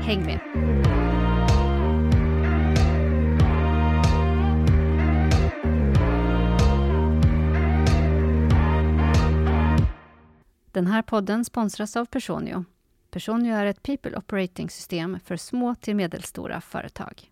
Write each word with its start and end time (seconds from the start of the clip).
Häng 0.00 0.24
med! 0.24 0.40
Den 10.72 10.86
här 10.86 11.02
podden 11.02 11.44
sponsras 11.44 11.96
av 11.96 12.04
Personio. 12.04 12.64
Personio 13.10 13.54
är 13.54 13.66
ett 13.66 13.82
people 13.82 14.16
operating 14.16 14.70
system 14.70 15.18
för 15.24 15.36
små 15.36 15.74
till 15.74 15.96
medelstora 15.96 16.60
företag. 16.60 17.30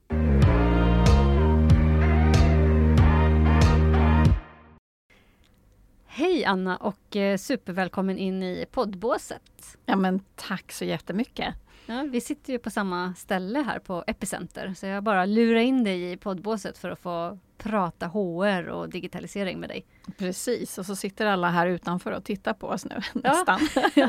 Hej 6.06 6.44
Anna 6.44 6.76
och 6.76 7.16
eh, 7.16 7.36
supervälkommen 7.36 8.18
in 8.18 8.42
i 8.42 8.66
poddbåset. 8.70 9.76
Ja 9.86 9.96
men 9.96 10.20
tack 10.34 10.72
så 10.72 10.84
jättemycket. 10.84 11.54
Ja, 11.86 12.02
vi 12.02 12.20
sitter 12.20 12.52
ju 12.52 12.58
på 12.58 12.70
samma 12.70 13.14
ställe 13.14 13.58
här 13.58 13.78
på 13.78 14.04
Epicenter, 14.06 14.74
så 14.74 14.86
jag 14.86 15.02
bara 15.02 15.26
lurar 15.26 15.60
in 15.60 15.84
dig 15.84 16.12
i 16.12 16.16
poddbåset 16.16 16.78
för 16.78 16.90
att 16.90 16.98
få 16.98 17.38
prata 17.58 18.06
HR 18.06 18.68
och 18.68 18.88
digitalisering 18.88 19.60
med 19.60 19.68
dig. 19.68 19.84
Precis, 20.18 20.78
och 20.78 20.86
så 20.86 20.96
sitter 20.96 21.26
alla 21.26 21.50
här 21.50 21.66
utanför 21.66 22.12
och 22.12 22.24
tittar 22.24 22.52
på 22.52 22.66
oss 22.66 22.84
nu 22.84 23.00
nästan. 23.20 23.60
Ja, 23.94 24.08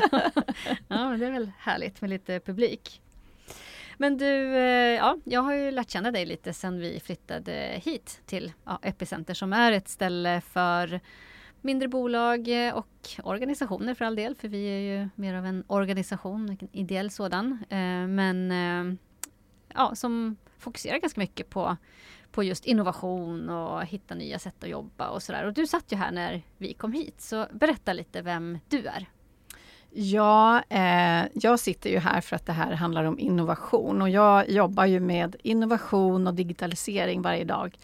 ja 0.88 1.16
det 1.18 1.26
är 1.26 1.30
väl 1.30 1.50
härligt 1.58 2.00
med 2.00 2.10
lite 2.10 2.40
publik. 2.40 3.00
Men 3.96 4.18
du, 4.18 4.56
eh, 4.56 4.96
ja, 4.96 5.16
jag 5.24 5.40
har 5.40 5.54
ju 5.54 5.70
lärt 5.70 5.90
känna 5.90 6.10
dig 6.10 6.26
lite 6.26 6.52
sedan 6.52 6.78
vi 6.78 7.00
flyttade 7.00 7.80
hit 7.84 8.20
till 8.26 8.52
ja, 8.64 8.78
Epicenter 8.82 9.34
som 9.34 9.52
är 9.52 9.72
ett 9.72 9.88
ställe 9.88 10.40
för 10.40 11.00
mindre 11.60 11.88
bolag 11.88 12.66
eh, 12.66 12.74
och 12.74 13.08
organisationer 13.22 13.94
för 13.94 14.04
all 14.04 14.16
del, 14.16 14.34
för 14.34 14.48
vi 14.48 14.64
är 14.66 14.78
ju 14.78 15.08
mer 15.14 15.34
av 15.34 15.46
en 15.46 15.64
organisation, 15.66 16.56
en 16.60 16.68
ideell 16.72 17.10
sådan, 17.10 17.58
eh, 17.68 18.06
men 18.06 18.50
eh, 18.50 18.98
ja, 19.74 19.94
som 19.94 20.36
fokuserar 20.58 20.98
ganska 20.98 21.20
mycket 21.20 21.50
på, 21.50 21.76
på 22.32 22.42
just 22.42 22.64
innovation 22.64 23.50
och 23.50 23.84
hitta 23.84 24.14
nya 24.14 24.38
sätt 24.38 24.64
att 24.64 24.68
jobba 24.68 25.08
och 25.08 25.22
sådär. 25.22 25.46
Och 25.46 25.52
du 25.52 25.66
satt 25.66 25.92
ju 25.92 25.96
här 25.96 26.10
när 26.10 26.42
vi 26.56 26.72
kom 26.74 26.92
hit, 26.92 27.20
så 27.20 27.46
berätta 27.52 27.92
lite 27.92 28.22
vem 28.22 28.58
du 28.68 28.86
är. 28.86 29.06
Ja, 29.90 30.62
eh, 30.68 31.26
jag 31.34 31.60
sitter 31.60 31.90
ju 31.90 31.98
här 31.98 32.20
för 32.20 32.36
att 32.36 32.46
det 32.46 32.52
här 32.52 32.72
handlar 32.72 33.04
om 33.04 33.18
innovation 33.18 34.02
och 34.02 34.10
jag 34.10 34.50
jobbar 34.50 34.84
ju 34.84 35.00
med 35.00 35.36
innovation 35.42 36.26
och 36.26 36.34
digitalisering 36.34 37.22
varje 37.22 37.44
dag. 37.44 37.78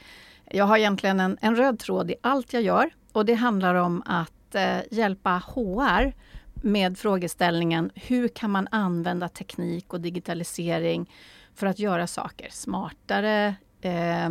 Jag 0.45 0.65
har 0.65 0.77
egentligen 0.77 1.21
en, 1.21 1.39
en 1.41 1.57
röd 1.57 1.79
tråd 1.79 2.11
i 2.11 2.15
allt 2.23 2.53
jag 2.53 2.63
gör 2.63 2.91
och 3.15 3.25
det 3.25 3.35
handlar 3.35 3.75
om 3.75 4.03
att 4.07 4.55
eh, 4.55 4.79
hjälpa 4.91 5.43
HR 5.47 6.13
med 6.55 6.99
frågeställningen 6.99 7.91
hur 7.95 8.29
kan 8.29 8.51
man 8.51 8.69
använda 8.71 9.29
teknik 9.29 9.93
och 9.93 10.01
digitalisering 10.01 11.11
för 11.55 11.67
att 11.67 11.79
göra 11.79 12.07
saker 12.07 12.49
smartare, 12.51 13.55
eh, 13.81 14.31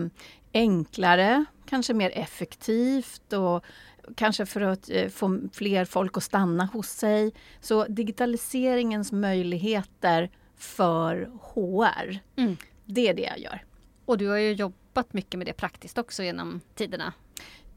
enklare, 0.53 1.45
kanske 1.65 1.93
mer 1.93 2.11
effektivt 2.17 3.33
och 3.33 3.65
kanske 4.15 4.45
för 4.45 4.61
att 4.61 4.89
eh, 4.89 5.09
få 5.09 5.39
fler 5.53 5.85
folk 5.85 6.17
att 6.17 6.23
stanna 6.23 6.65
hos 6.65 6.89
sig. 6.89 7.33
Så 7.61 7.85
digitaliseringens 7.85 9.11
möjligheter 9.11 10.29
för 10.57 11.29
HR, 11.41 12.19
mm. 12.35 12.57
det 12.85 13.07
är 13.07 13.13
det 13.13 13.21
jag 13.21 13.39
gör. 13.39 13.63
Och 14.05 14.17
du 14.17 14.27
har 14.27 14.37
ju 14.37 14.53
jobbat 14.53 15.13
mycket 15.13 15.37
med 15.37 15.47
det 15.47 15.53
praktiskt 15.53 15.97
också 15.97 16.23
genom 16.23 16.61
tiderna. 16.75 17.13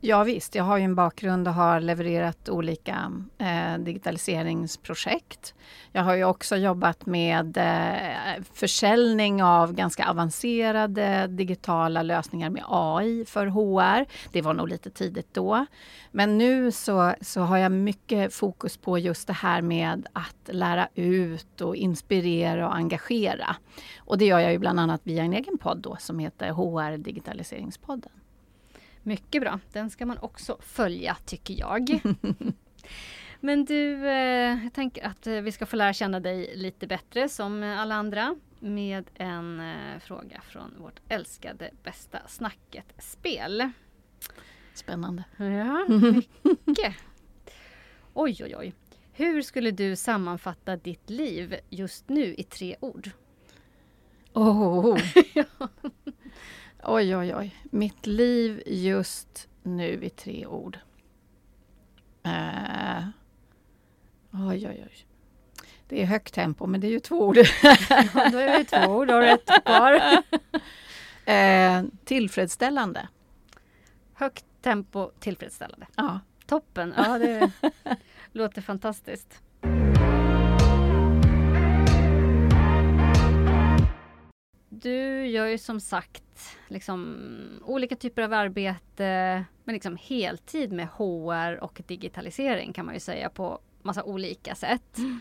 Ja 0.00 0.24
visst, 0.24 0.54
jag 0.54 0.64
har 0.64 0.78
ju 0.78 0.84
en 0.84 0.94
bakgrund 0.94 1.48
och 1.48 1.54
har 1.54 1.80
levererat 1.80 2.48
olika 2.48 3.12
eh, 3.38 3.78
digitaliseringsprojekt. 3.78 5.54
Jag 5.92 6.02
har 6.02 6.14
ju 6.14 6.24
också 6.24 6.56
jobbat 6.56 7.06
med 7.06 7.56
eh, 7.56 8.42
försäljning 8.52 9.42
av 9.42 9.72
ganska 9.72 10.10
avancerade 10.10 11.26
digitala 11.26 12.02
lösningar 12.02 12.50
med 12.50 12.62
AI 12.66 13.24
för 13.24 13.46
HR. 13.46 14.06
Det 14.32 14.42
var 14.42 14.54
nog 14.54 14.68
lite 14.68 14.90
tidigt 14.90 15.34
då. 15.34 15.66
Men 16.12 16.38
nu 16.38 16.72
så, 16.72 17.14
så 17.20 17.40
har 17.40 17.56
jag 17.56 17.72
mycket 17.72 18.34
fokus 18.34 18.76
på 18.76 18.98
just 18.98 19.26
det 19.26 19.32
här 19.32 19.62
med 19.62 20.06
att 20.12 20.48
lära 20.54 20.88
ut 20.94 21.60
och 21.60 21.76
inspirera 21.76 22.68
och 22.68 22.74
engagera. 22.74 23.56
Och 23.98 24.18
det 24.18 24.24
gör 24.24 24.38
jag 24.38 24.52
ju 24.52 24.58
bland 24.58 24.80
annat 24.80 25.00
via 25.04 25.22
en 25.22 25.32
egen 25.32 25.58
podd 25.58 25.78
då 25.78 25.96
som 26.00 26.18
heter 26.18 26.50
HR 26.50 26.96
Digitaliseringspodden. 26.96 28.12
Mycket 29.06 29.42
bra. 29.42 29.60
Den 29.72 29.90
ska 29.90 30.06
man 30.06 30.18
också 30.18 30.56
följa 30.60 31.16
tycker 31.24 31.54
jag. 31.54 32.00
Men 33.40 33.64
du, 33.64 34.08
eh, 34.08 34.64
jag 34.64 34.72
tänker 34.72 35.06
att 35.06 35.26
eh, 35.26 35.34
vi 35.34 35.52
ska 35.52 35.66
få 35.66 35.76
lära 35.76 35.92
känna 35.92 36.20
dig 36.20 36.56
lite 36.56 36.86
bättre 36.86 37.28
som 37.28 37.62
alla 37.62 37.94
andra 37.94 38.36
med 38.60 39.10
en 39.14 39.60
eh, 39.60 39.98
fråga 40.00 40.40
från 40.40 40.74
vårt 40.78 41.00
älskade 41.08 41.70
Bästa 41.82 42.18
snacket-spel. 42.28 43.70
Spännande. 44.74 45.24
Ja, 45.36 45.86
mycket. 45.88 46.94
Oj, 48.14 48.36
oj, 48.44 48.56
oj. 48.56 48.74
Hur 49.12 49.42
skulle 49.42 49.70
du 49.70 49.96
sammanfatta 49.96 50.76
ditt 50.76 51.10
liv 51.10 51.56
just 51.70 52.08
nu 52.08 52.34
i 52.34 52.42
tre 52.42 52.76
ord? 52.80 53.10
Oh. 54.32 54.98
Oj, 56.88 57.16
oj, 57.16 57.34
oj. 57.34 57.56
Mitt 57.70 58.06
liv 58.06 58.62
just 58.66 59.48
nu 59.62 60.04
i 60.04 60.10
tre 60.10 60.46
ord. 60.46 60.78
Uh, 62.26 63.08
oj, 64.32 64.68
oj, 64.68 64.86
oj. 64.86 65.06
Det 65.88 66.02
är 66.02 66.06
högt 66.06 66.34
tempo, 66.34 66.66
men 66.66 66.80
det 66.80 66.86
är 66.86 66.90
ju 66.90 67.00
två 67.00 67.20
ord. 67.20 67.36
ja, 67.62 68.28
då 68.32 68.38
är 68.38 68.58
det 68.58 68.64
två 68.64 68.92
ord, 68.92 69.10
har 69.10 69.22
ett 69.22 69.50
kvar. 69.64 70.22
uh, 71.28 71.88
tillfredsställande. 72.04 73.08
Högt 74.14 74.44
tempo, 74.62 75.10
tillfredsställande. 75.18 75.86
Ja. 75.96 76.20
Toppen, 76.46 76.94
ja 76.96 77.18
det 77.18 77.50
låter 78.32 78.62
fantastiskt. 78.62 79.42
Du 84.82 85.26
gör 85.26 85.46
ju 85.46 85.58
som 85.58 85.80
sagt 85.80 86.56
liksom, 86.68 87.16
olika 87.64 87.96
typer 87.96 88.22
av 88.22 88.32
arbete, 88.32 89.44
men 89.64 89.72
liksom 89.72 89.96
heltid 90.00 90.72
med 90.72 90.88
HR 90.88 91.64
och 91.64 91.82
digitalisering 91.86 92.72
kan 92.72 92.86
man 92.86 92.94
ju 92.94 93.00
säga 93.00 93.30
på 93.30 93.60
massa 93.82 94.02
olika 94.02 94.54
sätt. 94.54 94.98
Mm. 94.98 95.20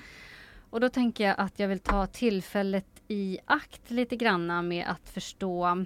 Och 0.69 0.79
då 0.79 0.89
tänker 0.89 1.27
jag 1.27 1.35
att 1.37 1.59
jag 1.59 1.67
vill 1.67 1.79
ta 1.79 2.07
tillfället 2.07 3.01
i 3.07 3.39
akt 3.45 3.91
lite 3.91 4.15
granna 4.15 4.61
med 4.61 4.85
att 4.87 5.09
förstå 5.09 5.85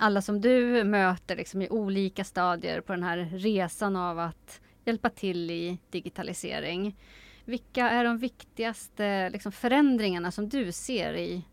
alla 0.00 0.22
som 0.22 0.40
du 0.40 0.84
möter 0.84 1.36
liksom 1.36 1.62
i 1.62 1.68
olika 1.68 2.24
stadier 2.24 2.80
på 2.80 2.92
den 2.92 3.02
här 3.02 3.16
resan 3.32 3.96
av 3.96 4.18
att 4.18 4.60
hjälpa 4.84 5.10
till 5.10 5.50
i 5.50 5.78
digitalisering. 5.90 6.96
Vilka 7.44 7.90
är 7.90 8.04
de 8.04 8.18
viktigaste 8.18 9.30
liksom, 9.30 9.52
förändringarna 9.52 10.30
som 10.30 10.48
du 10.48 10.72
ser 10.72 11.16
i 11.16 11.44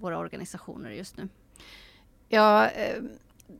våra 0.00 0.18
organisationer 0.18 0.90
just 0.90 1.16
nu? 1.16 1.28
Ja, 2.28 2.68
eh, 2.68 3.02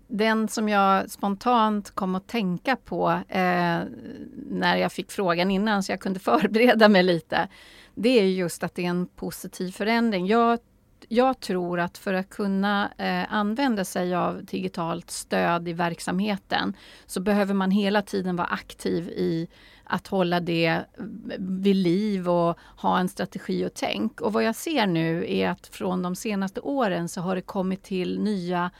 den 0.09 0.49
som 0.49 0.69
jag 0.69 1.11
spontant 1.11 1.91
kom 1.91 2.14
att 2.14 2.26
tänka 2.29 2.76
på 2.76 3.11
eh, 3.29 3.81
när 4.50 4.76
jag 4.76 4.93
fick 4.93 5.11
frågan 5.11 5.50
innan 5.50 5.82
så 5.82 5.93
jag 5.93 6.00
kunde 6.00 6.20
förbereda 6.20 6.88
mig 6.88 7.03
lite. 7.03 7.49
Det 7.94 8.20
är 8.20 8.25
just 8.25 8.62
att 8.62 8.75
det 8.75 8.85
är 8.85 8.91
en 8.91 9.06
positiv 9.06 9.70
förändring. 9.70 10.26
Jag, 10.26 10.59
jag 11.09 11.41
tror 11.41 11.81
att 11.81 11.99
för 11.99 12.14
att 12.14 12.31
kunna 12.31 12.91
eh, 12.99 13.35
använda 13.35 13.85
sig 13.85 14.14
av 14.14 14.44
digitalt 14.44 15.11
stöd 15.11 15.69
i 15.69 15.73
verksamheten 15.73 16.76
så 17.06 17.20
behöver 17.20 17.55
man 17.55 17.70
hela 17.70 18.03
tiden 18.03 18.37
vara 18.37 18.49
aktiv 18.49 19.09
i 19.09 19.49
att 19.90 20.08
hålla 20.08 20.40
det 20.40 20.66
eh, 20.66 20.82
vid 21.38 21.76
liv 21.76 22.28
och 22.28 22.58
ha 22.76 22.98
en 22.98 23.08
strategi 23.08 23.66
och 23.66 23.75
tänk. 23.75 24.20
Och 24.20 24.32
vad 24.32 24.44
jag 24.44 24.54
ser 24.54 24.87
nu 24.87 25.25
är 25.28 25.48
att 25.48 25.66
från 25.66 26.02
de 26.02 26.16
senaste 26.16 26.60
åren 26.60 27.08
så 27.08 27.20
har 27.20 27.34
det 27.34 27.42
kommit 27.42 27.82
till 27.82 28.20
nya 28.20 28.70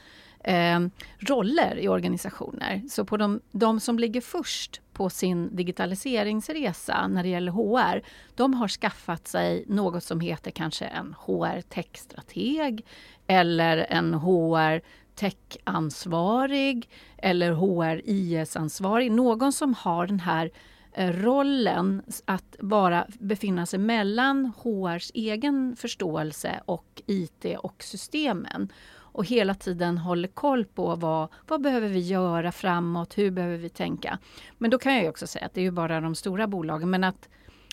eh, 0.43 0.79
roller 1.19 1.79
i 1.79 1.87
organisationer. 1.87 2.81
Så 2.89 3.05
på 3.05 3.17
de, 3.17 3.41
de 3.51 3.79
som 3.79 3.99
ligger 3.99 4.21
först 4.21 4.81
på 4.93 5.09
sin 5.09 5.55
digitaliseringsresa 5.55 7.07
när 7.07 7.23
det 7.23 7.29
gäller 7.29 7.51
HR, 7.51 8.01
de 8.35 8.53
har 8.53 8.67
skaffat 8.67 9.27
sig 9.27 9.65
något 9.67 10.03
som 10.03 10.19
heter 10.19 10.51
kanske 10.51 10.85
en 10.85 11.15
HR-techstrateg 11.25 12.85
eller 13.27 13.85
en 13.89 14.13
HR-techansvarig 14.13 16.89
eller 17.17 17.51
HR-IS-ansvarig. 17.51 19.11
Någon 19.11 19.53
som 19.53 19.73
har 19.73 20.07
den 20.07 20.19
här 20.19 20.45
eh, 20.45 20.51
Eh, 20.93 21.13
rollen 21.13 22.01
att 22.25 22.55
bara 22.59 23.07
befinna 23.19 23.65
sig 23.65 23.79
mellan 23.79 24.51
HRs 24.57 25.11
egen 25.13 25.75
förståelse 25.75 26.61
och 26.65 27.01
IT 27.05 27.45
och 27.59 27.83
systemen 27.83 28.71
och 29.13 29.25
hela 29.25 29.55
tiden 29.55 29.97
håller 29.97 30.27
koll 30.27 30.65
på 30.65 30.95
vad, 30.95 31.27
vad 31.47 31.61
behöver 31.61 31.87
vi 31.87 31.99
göra 31.99 32.51
framåt, 32.51 33.17
hur 33.17 33.31
behöver 33.31 33.57
vi 33.57 33.69
tänka. 33.69 34.19
Men 34.57 34.71
då 34.71 34.77
kan 34.77 34.95
jag 34.95 35.09
också 35.09 35.27
säga 35.27 35.45
att 35.45 35.53
det 35.53 35.61
är 35.61 35.65
ju 35.65 35.71
bara 35.71 36.01
de 36.01 36.15
stora 36.15 36.47
bolagen, 36.47 36.89
men 36.89 37.03
att 37.03 37.29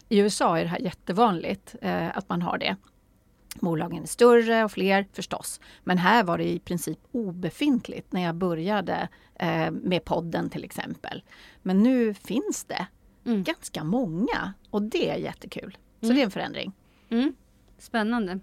i 0.08 0.18
USA 0.18 0.58
är 0.58 0.62
det 0.62 0.68
här 0.70 0.78
jättevanligt 0.78 1.74
eh, 1.82 2.18
att 2.18 2.28
man 2.28 2.42
har 2.42 2.58
det. 2.58 2.76
Bolagen 3.60 4.02
är 4.02 4.06
större 4.06 4.64
och 4.64 4.72
fler 4.72 5.06
förstås. 5.12 5.60
Men 5.84 5.98
här 5.98 6.24
var 6.24 6.38
det 6.38 6.48
i 6.48 6.58
princip 6.58 6.98
obefintligt 7.12 8.12
när 8.12 8.22
jag 8.22 8.34
började 8.34 9.08
eh, 9.34 9.70
med 9.70 10.04
podden 10.04 10.50
till 10.50 10.64
exempel. 10.64 11.22
Men 11.62 11.82
nu 11.82 12.14
finns 12.14 12.64
det 12.64 12.86
mm. 13.28 13.42
ganska 13.42 13.84
många 13.84 14.54
och 14.70 14.82
det 14.82 15.10
är 15.10 15.16
jättekul. 15.16 15.78
Så 16.00 16.06
mm. 16.06 16.16
det 16.16 16.22
är 16.22 16.24
en 16.24 16.30
förändring. 16.30 16.72
Mm. 17.08 17.34
Spännande. 17.78 18.40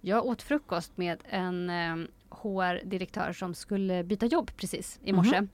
Jag 0.00 0.26
åt 0.26 0.42
frukost 0.42 0.96
med 0.96 1.18
en 1.28 1.70
eh, 1.70 1.96
HR-direktör 2.30 3.32
som 3.32 3.54
skulle 3.54 4.04
byta 4.04 4.26
jobb 4.26 4.50
precis 4.56 4.98
i 5.02 5.12
morse. 5.12 5.36
Mm. 5.36 5.48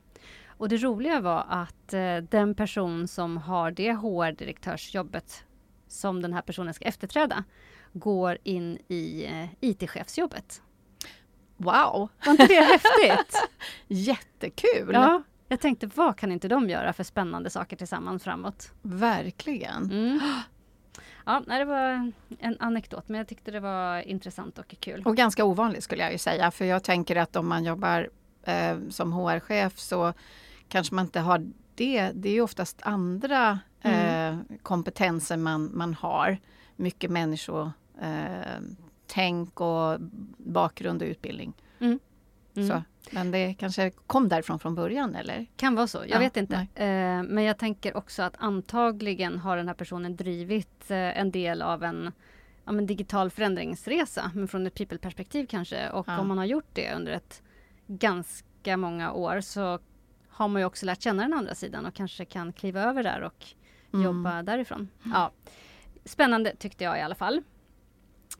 Och 0.46 0.68
det 0.68 0.76
roliga 0.76 1.20
var 1.20 1.46
att 1.48 1.92
eh, 1.92 2.16
den 2.16 2.54
person 2.54 3.08
som 3.08 3.36
har 3.36 3.70
det 3.70 3.92
HR-direktörsjobbet 3.92 5.44
som 5.88 6.22
den 6.22 6.32
här 6.32 6.42
personen 6.42 6.74
ska 6.74 6.84
efterträda 6.84 7.44
går 7.92 8.38
in 8.42 8.78
i 8.88 9.24
eh, 9.24 9.48
IT-chefsjobbet. 9.60 10.62
Wow! 11.56 12.08
Var 12.24 12.32
inte 12.32 12.46
det 12.46 12.60
häftigt? 12.60 13.48
Jättekul! 13.86 14.90
Ja, 14.92 15.22
jag 15.48 15.60
tänkte 15.60 15.90
vad 15.94 16.16
kan 16.16 16.32
inte 16.32 16.48
de 16.48 16.70
göra 16.70 16.92
för 16.92 17.04
spännande 17.04 17.50
saker 17.50 17.76
tillsammans 17.76 18.24
framåt? 18.24 18.72
Verkligen! 18.82 19.84
Mm. 19.84 20.20
Ja, 21.26 21.42
det 21.46 21.64
var 21.64 22.12
en 22.38 22.56
anekdot, 22.60 23.08
men 23.08 23.18
jag 23.18 23.28
tyckte 23.28 23.50
det 23.50 23.60
var 23.60 24.00
intressant 24.00 24.58
och 24.58 24.74
kul. 24.80 25.02
Och 25.04 25.16
ganska 25.16 25.44
ovanligt 25.44 25.84
skulle 25.84 26.02
jag 26.02 26.12
ju 26.12 26.18
säga, 26.18 26.50
för 26.50 26.64
jag 26.64 26.84
tänker 26.84 27.16
att 27.16 27.36
om 27.36 27.48
man 27.48 27.64
jobbar 27.64 28.08
eh, 28.42 28.76
som 28.90 29.12
HR-chef 29.12 29.78
så 29.78 30.12
kanske 30.68 30.94
man 30.94 31.04
inte 31.04 31.20
har 31.20 31.46
det. 31.74 32.10
Det 32.14 32.28
är 32.28 32.32
ju 32.32 32.40
oftast 32.40 32.80
andra 32.82 33.58
mm. 33.82 34.34
eh, 34.34 34.38
kompetenser 34.62 35.36
man, 35.36 35.70
man 35.74 35.94
har. 35.94 36.38
Mycket 36.76 37.10
människotänk 37.10 39.60
eh, 39.60 39.66
och 39.66 40.00
bakgrund 40.38 41.02
och 41.02 41.08
utbildning. 41.08 41.52
Mm. 41.78 41.98
Mm. 42.56 42.68
Så, 42.68 42.82
men 43.10 43.30
det 43.30 43.54
kanske 43.54 43.90
kom 43.90 44.28
därifrån 44.28 44.58
från 44.58 44.74
början 44.74 45.14
eller? 45.14 45.46
Kan 45.56 45.74
vara 45.74 45.86
så, 45.86 45.98
jag 45.98 46.08
ja, 46.08 46.18
vet 46.18 46.36
inte. 46.36 46.54
Eh, 46.74 47.22
men 47.22 47.42
jag 47.44 47.58
tänker 47.58 47.96
också 47.96 48.22
att 48.22 48.34
antagligen 48.38 49.38
har 49.38 49.56
den 49.56 49.68
här 49.68 49.74
personen 49.74 50.16
drivit 50.16 50.90
eh, 50.90 51.18
en 51.18 51.30
del 51.30 51.62
av 51.62 51.84
en 51.84 52.12
ja, 52.64 52.72
digital 52.72 53.30
förändringsresa, 53.30 54.30
men 54.34 54.48
från 54.48 54.66
ett 54.66 54.74
people-perspektiv 54.74 55.46
kanske. 55.46 55.90
Och 55.90 56.08
ja. 56.08 56.18
om 56.18 56.28
man 56.28 56.38
har 56.38 56.44
gjort 56.44 56.70
det 56.72 56.94
under 56.94 57.12
ett 57.12 57.42
ganska 57.86 58.76
många 58.76 59.12
år 59.12 59.40
så 59.40 59.78
har 60.28 60.48
man 60.48 60.62
ju 60.62 60.66
också 60.66 60.86
lärt 60.86 61.02
känna 61.02 61.22
den 61.22 61.32
andra 61.32 61.54
sidan 61.54 61.86
och 61.86 61.94
kanske 61.94 62.24
kan 62.24 62.52
kliva 62.52 62.82
över 62.82 63.02
där 63.02 63.20
och 63.22 63.46
mm. 63.92 64.04
jobba 64.04 64.42
därifrån. 64.42 64.88
Ja. 65.02 65.32
Spännande 66.04 66.56
tyckte 66.56 66.84
jag 66.84 66.98
i 66.98 67.00
alla 67.00 67.14
fall. 67.14 67.42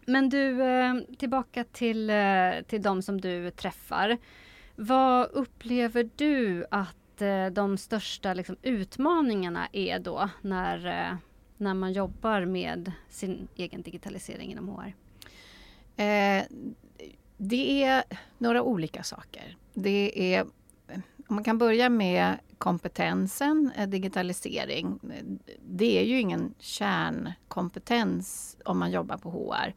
Men 0.07 0.29
du, 0.29 0.63
eh, 0.63 0.95
tillbaka 1.19 1.65
till, 1.65 2.11
eh, 2.11 2.51
till 2.67 2.83
de 2.83 3.03
som 3.03 3.21
du 3.21 3.51
träffar. 3.51 4.19
Vad 4.77 5.31
upplever 5.31 6.11
du 6.17 6.67
att 6.71 7.23
eh, 7.23 7.47
de 7.47 7.79
största 7.79 8.35
liksom, 8.35 8.57
utmaningarna 8.63 9.69
är 9.73 9.99
då 9.99 10.31
när, 10.43 11.17
när 11.57 11.75
man 11.75 11.93
jobbar 11.93 12.45
med 12.45 12.93
sin 13.09 13.49
egen 13.57 13.83
digitalisering 13.83 14.53
inom 14.53 14.69
HR? 14.69 14.95
Eh, 15.97 16.45
det 17.37 17.83
är 17.83 18.05
några 18.39 18.63
olika 18.63 19.03
saker. 19.03 19.57
Det 19.75 20.35
är, 20.35 20.47
om 21.29 21.35
man 21.35 21.45
kan 21.45 21.59
börja 21.59 21.89
med 21.89 22.39
kompetensen, 22.59 23.73
eh, 23.77 23.89
digitalisering. 23.89 25.01
Eh, 25.03 25.25
det 25.63 25.99
är 25.99 26.05
ju 26.05 26.21
ingen 26.21 26.55
kärnkompetens 26.59 28.57
om 28.65 28.79
man 28.79 28.91
jobbar 28.91 29.17
på 29.17 29.31
HR. 29.31 29.75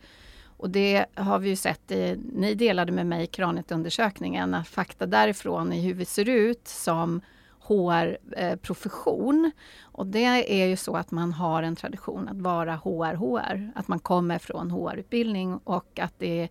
Och 0.57 0.69
det 0.69 1.05
har 1.15 1.39
vi 1.39 1.49
ju 1.49 1.55
sett, 1.55 1.91
i, 1.91 2.19
ni 2.33 2.55
delade 2.55 2.91
med 2.91 3.05
mig 3.05 3.27
Kranet-undersökningen, 3.27 4.53
att 4.53 4.67
fakta 4.67 5.05
därifrån 5.05 5.73
i 5.73 5.81
hur 5.81 5.93
vi 5.93 6.05
ser 6.05 6.29
ut 6.29 6.67
som 6.67 7.21
HR-profession. 7.59 9.45
Eh, 9.45 9.51
och 9.81 10.07
det 10.07 10.61
är 10.61 10.65
ju 10.65 10.75
så 10.75 10.97
att 10.97 11.11
man 11.11 11.33
har 11.33 11.63
en 11.63 11.75
tradition 11.75 12.27
att 12.29 12.41
vara 12.41 12.75
HR-HR, 12.75 13.71
att 13.75 13.87
man 13.87 13.99
kommer 13.99 14.39
från 14.39 14.71
HR-utbildning 14.71 15.59
och 15.63 15.99
att 15.99 16.13
det 16.17 16.41
är 16.41 16.49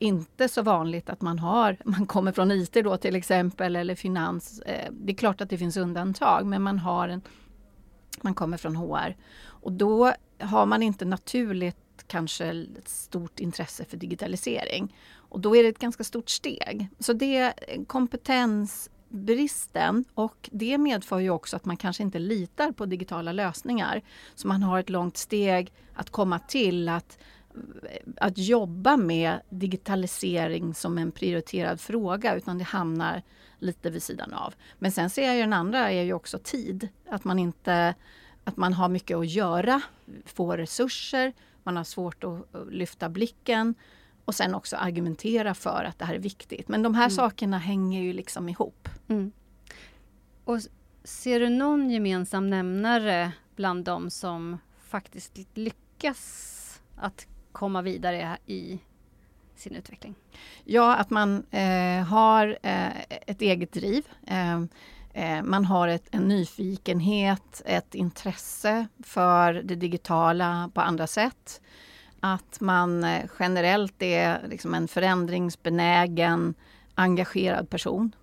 inte 0.00 0.48
så 0.48 0.62
vanligt 0.62 1.10
att 1.10 1.20
man 1.20 1.38
har, 1.38 1.76
man 1.84 2.06
kommer 2.06 2.32
från 2.32 2.50
IT 2.50 2.72
då 2.72 2.96
till 2.96 3.16
exempel 3.16 3.76
eller 3.76 3.94
finans. 3.94 4.60
Eh, 4.60 4.92
det 4.92 5.12
är 5.12 5.16
klart 5.16 5.40
att 5.40 5.50
det 5.50 5.58
finns 5.58 5.76
undantag 5.76 6.46
men 6.46 6.62
man 6.62 6.78
har 6.78 7.08
en, 7.08 7.22
man 8.20 8.34
kommer 8.34 8.56
från 8.56 8.76
HR. 8.76 9.16
Och 9.42 9.72
då 9.72 10.12
har 10.38 10.66
man 10.66 10.82
inte 10.82 11.04
naturligt 11.04 11.76
kanske 12.06 12.66
ett 12.78 12.88
stort 12.88 13.40
intresse 13.40 13.84
för 13.84 13.96
digitalisering. 13.96 14.96
Och 15.12 15.40
då 15.40 15.56
är 15.56 15.62
det 15.62 15.68
ett 15.68 15.78
ganska 15.78 16.04
stort 16.04 16.30
steg. 16.30 16.88
Så 16.98 17.12
det 17.12 17.36
är 17.36 17.84
kompetensbristen 17.84 20.04
och 20.14 20.48
det 20.52 20.78
medför 20.78 21.18
ju 21.18 21.30
också 21.30 21.56
att 21.56 21.64
man 21.64 21.76
kanske 21.76 22.02
inte 22.02 22.18
litar 22.18 22.72
på 22.72 22.86
digitala 22.86 23.32
lösningar. 23.32 24.02
Så 24.34 24.48
man 24.48 24.62
har 24.62 24.80
ett 24.80 24.90
långt 24.90 25.16
steg 25.16 25.72
att 25.94 26.10
komma 26.10 26.38
till 26.38 26.88
att 26.88 27.18
att 28.16 28.38
jobba 28.38 28.96
med 28.96 29.40
digitalisering 29.48 30.74
som 30.74 30.98
en 30.98 31.12
prioriterad 31.12 31.80
fråga 31.80 32.34
utan 32.34 32.58
det 32.58 32.64
hamnar 32.64 33.22
lite 33.58 33.90
vid 33.90 34.02
sidan 34.02 34.34
av. 34.34 34.54
Men 34.78 34.92
sen 34.92 35.10
ser 35.10 35.26
jag 35.26 35.34
ju 35.34 35.40
den 35.40 35.52
andra 35.52 35.90
är 35.90 36.02
ju 36.02 36.12
också 36.12 36.38
tid. 36.38 36.88
Att 37.08 37.24
man 37.24 37.38
inte 37.38 37.94
att 38.44 38.56
man 38.56 38.72
har 38.72 38.88
mycket 38.88 39.16
att 39.16 39.28
göra, 39.28 39.82
få 40.24 40.56
resurser, 40.56 41.32
man 41.62 41.76
har 41.76 41.84
svårt 41.84 42.24
att 42.24 42.46
lyfta 42.70 43.08
blicken 43.08 43.74
och 44.24 44.34
sen 44.34 44.54
också 44.54 44.76
argumentera 44.76 45.54
för 45.54 45.84
att 45.84 45.98
det 45.98 46.04
här 46.04 46.14
är 46.14 46.18
viktigt. 46.18 46.68
Men 46.68 46.82
de 46.82 46.94
här 46.94 47.04
mm. 47.04 47.10
sakerna 47.10 47.58
hänger 47.58 48.02
ju 48.02 48.12
liksom 48.12 48.48
ihop. 48.48 48.88
Mm. 49.08 49.32
Och 50.44 50.58
ser 51.04 51.40
du 51.40 51.48
någon 51.48 51.90
gemensam 51.90 52.50
nämnare 52.50 53.32
bland 53.56 53.84
de 53.84 54.10
som 54.10 54.58
faktiskt 54.88 55.38
lyckas 55.54 56.80
att 56.96 57.26
komma 57.52 57.82
vidare 57.82 58.38
i 58.46 58.80
sin 59.56 59.76
utveckling? 59.76 60.14
Ja, 60.64 60.96
att 60.96 61.10
man 61.10 61.44
eh, 61.50 62.04
har 62.04 62.58
eh, 62.62 63.00
ett 63.26 63.42
eget 63.42 63.72
driv. 63.72 64.04
Ehm, 64.26 64.68
eh, 65.12 65.42
man 65.42 65.64
har 65.64 65.88
ett, 65.88 66.08
en 66.10 66.28
nyfikenhet, 66.28 67.62
ett 67.64 67.94
intresse 67.94 68.86
för 69.02 69.52
det 69.52 69.74
digitala 69.74 70.70
på 70.74 70.80
andra 70.80 71.06
sätt. 71.06 71.60
Att 72.20 72.60
man 72.60 73.04
eh, 73.04 73.24
generellt 73.38 74.02
är 74.02 74.48
liksom 74.48 74.74
en 74.74 74.88
förändringsbenägen, 74.88 76.54
engagerad 76.94 77.70
person. 77.70 78.14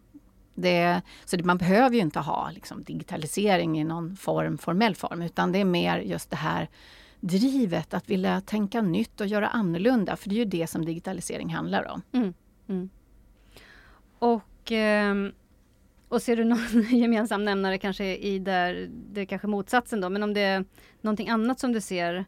Det, 0.55 1.01
så 1.25 1.37
det, 1.37 1.43
man 1.43 1.57
behöver 1.57 1.95
ju 1.95 2.01
inte 2.01 2.19
ha 2.19 2.51
liksom, 2.51 2.83
digitalisering 2.83 3.79
i 3.79 3.83
någon 3.83 4.15
form, 4.15 4.57
formell 4.57 4.95
form, 4.95 5.21
utan 5.21 5.51
det 5.51 5.59
är 5.59 5.65
mer 5.65 5.99
just 5.99 6.29
det 6.29 6.35
här 6.35 6.69
drivet 7.19 7.93
att 7.93 8.09
vilja 8.09 8.41
tänka 8.41 8.81
nytt 8.81 9.21
och 9.21 9.27
göra 9.27 9.47
annorlunda. 9.47 10.15
För 10.15 10.29
det 10.29 10.35
är 10.35 10.37
ju 10.37 10.45
det 10.45 10.67
som 10.67 10.85
digitalisering 10.85 11.53
handlar 11.53 11.91
om. 11.91 12.01
Mm, 12.11 12.33
mm. 12.67 12.89
Och, 14.19 14.71
ehm, 14.71 15.31
och 16.07 16.21
ser 16.21 16.35
du 16.35 16.43
någon 16.43 16.83
gemensam 16.89 17.45
nämnare 17.45 17.77
kanske 17.77 18.15
i 18.15 18.39
där, 18.39 18.89
det 18.91 19.21
är 19.21 19.25
kanske 19.25 19.47
motsatsen 19.47 20.01
då, 20.01 20.09
men 20.09 20.23
om 20.23 20.33
det 20.33 20.41
är 20.41 20.65
någonting 21.01 21.29
annat 21.29 21.59
som 21.59 21.73
du 21.73 21.81
ser 21.81 22.25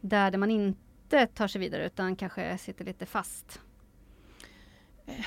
där, 0.00 0.30
där 0.30 0.38
man 0.38 0.50
inte 0.50 1.26
tar 1.26 1.48
sig 1.48 1.60
vidare 1.60 1.86
utan 1.86 2.16
kanske 2.16 2.58
sitter 2.58 2.84
lite 2.84 3.06
fast? 3.06 3.60
Eh, 5.06 5.24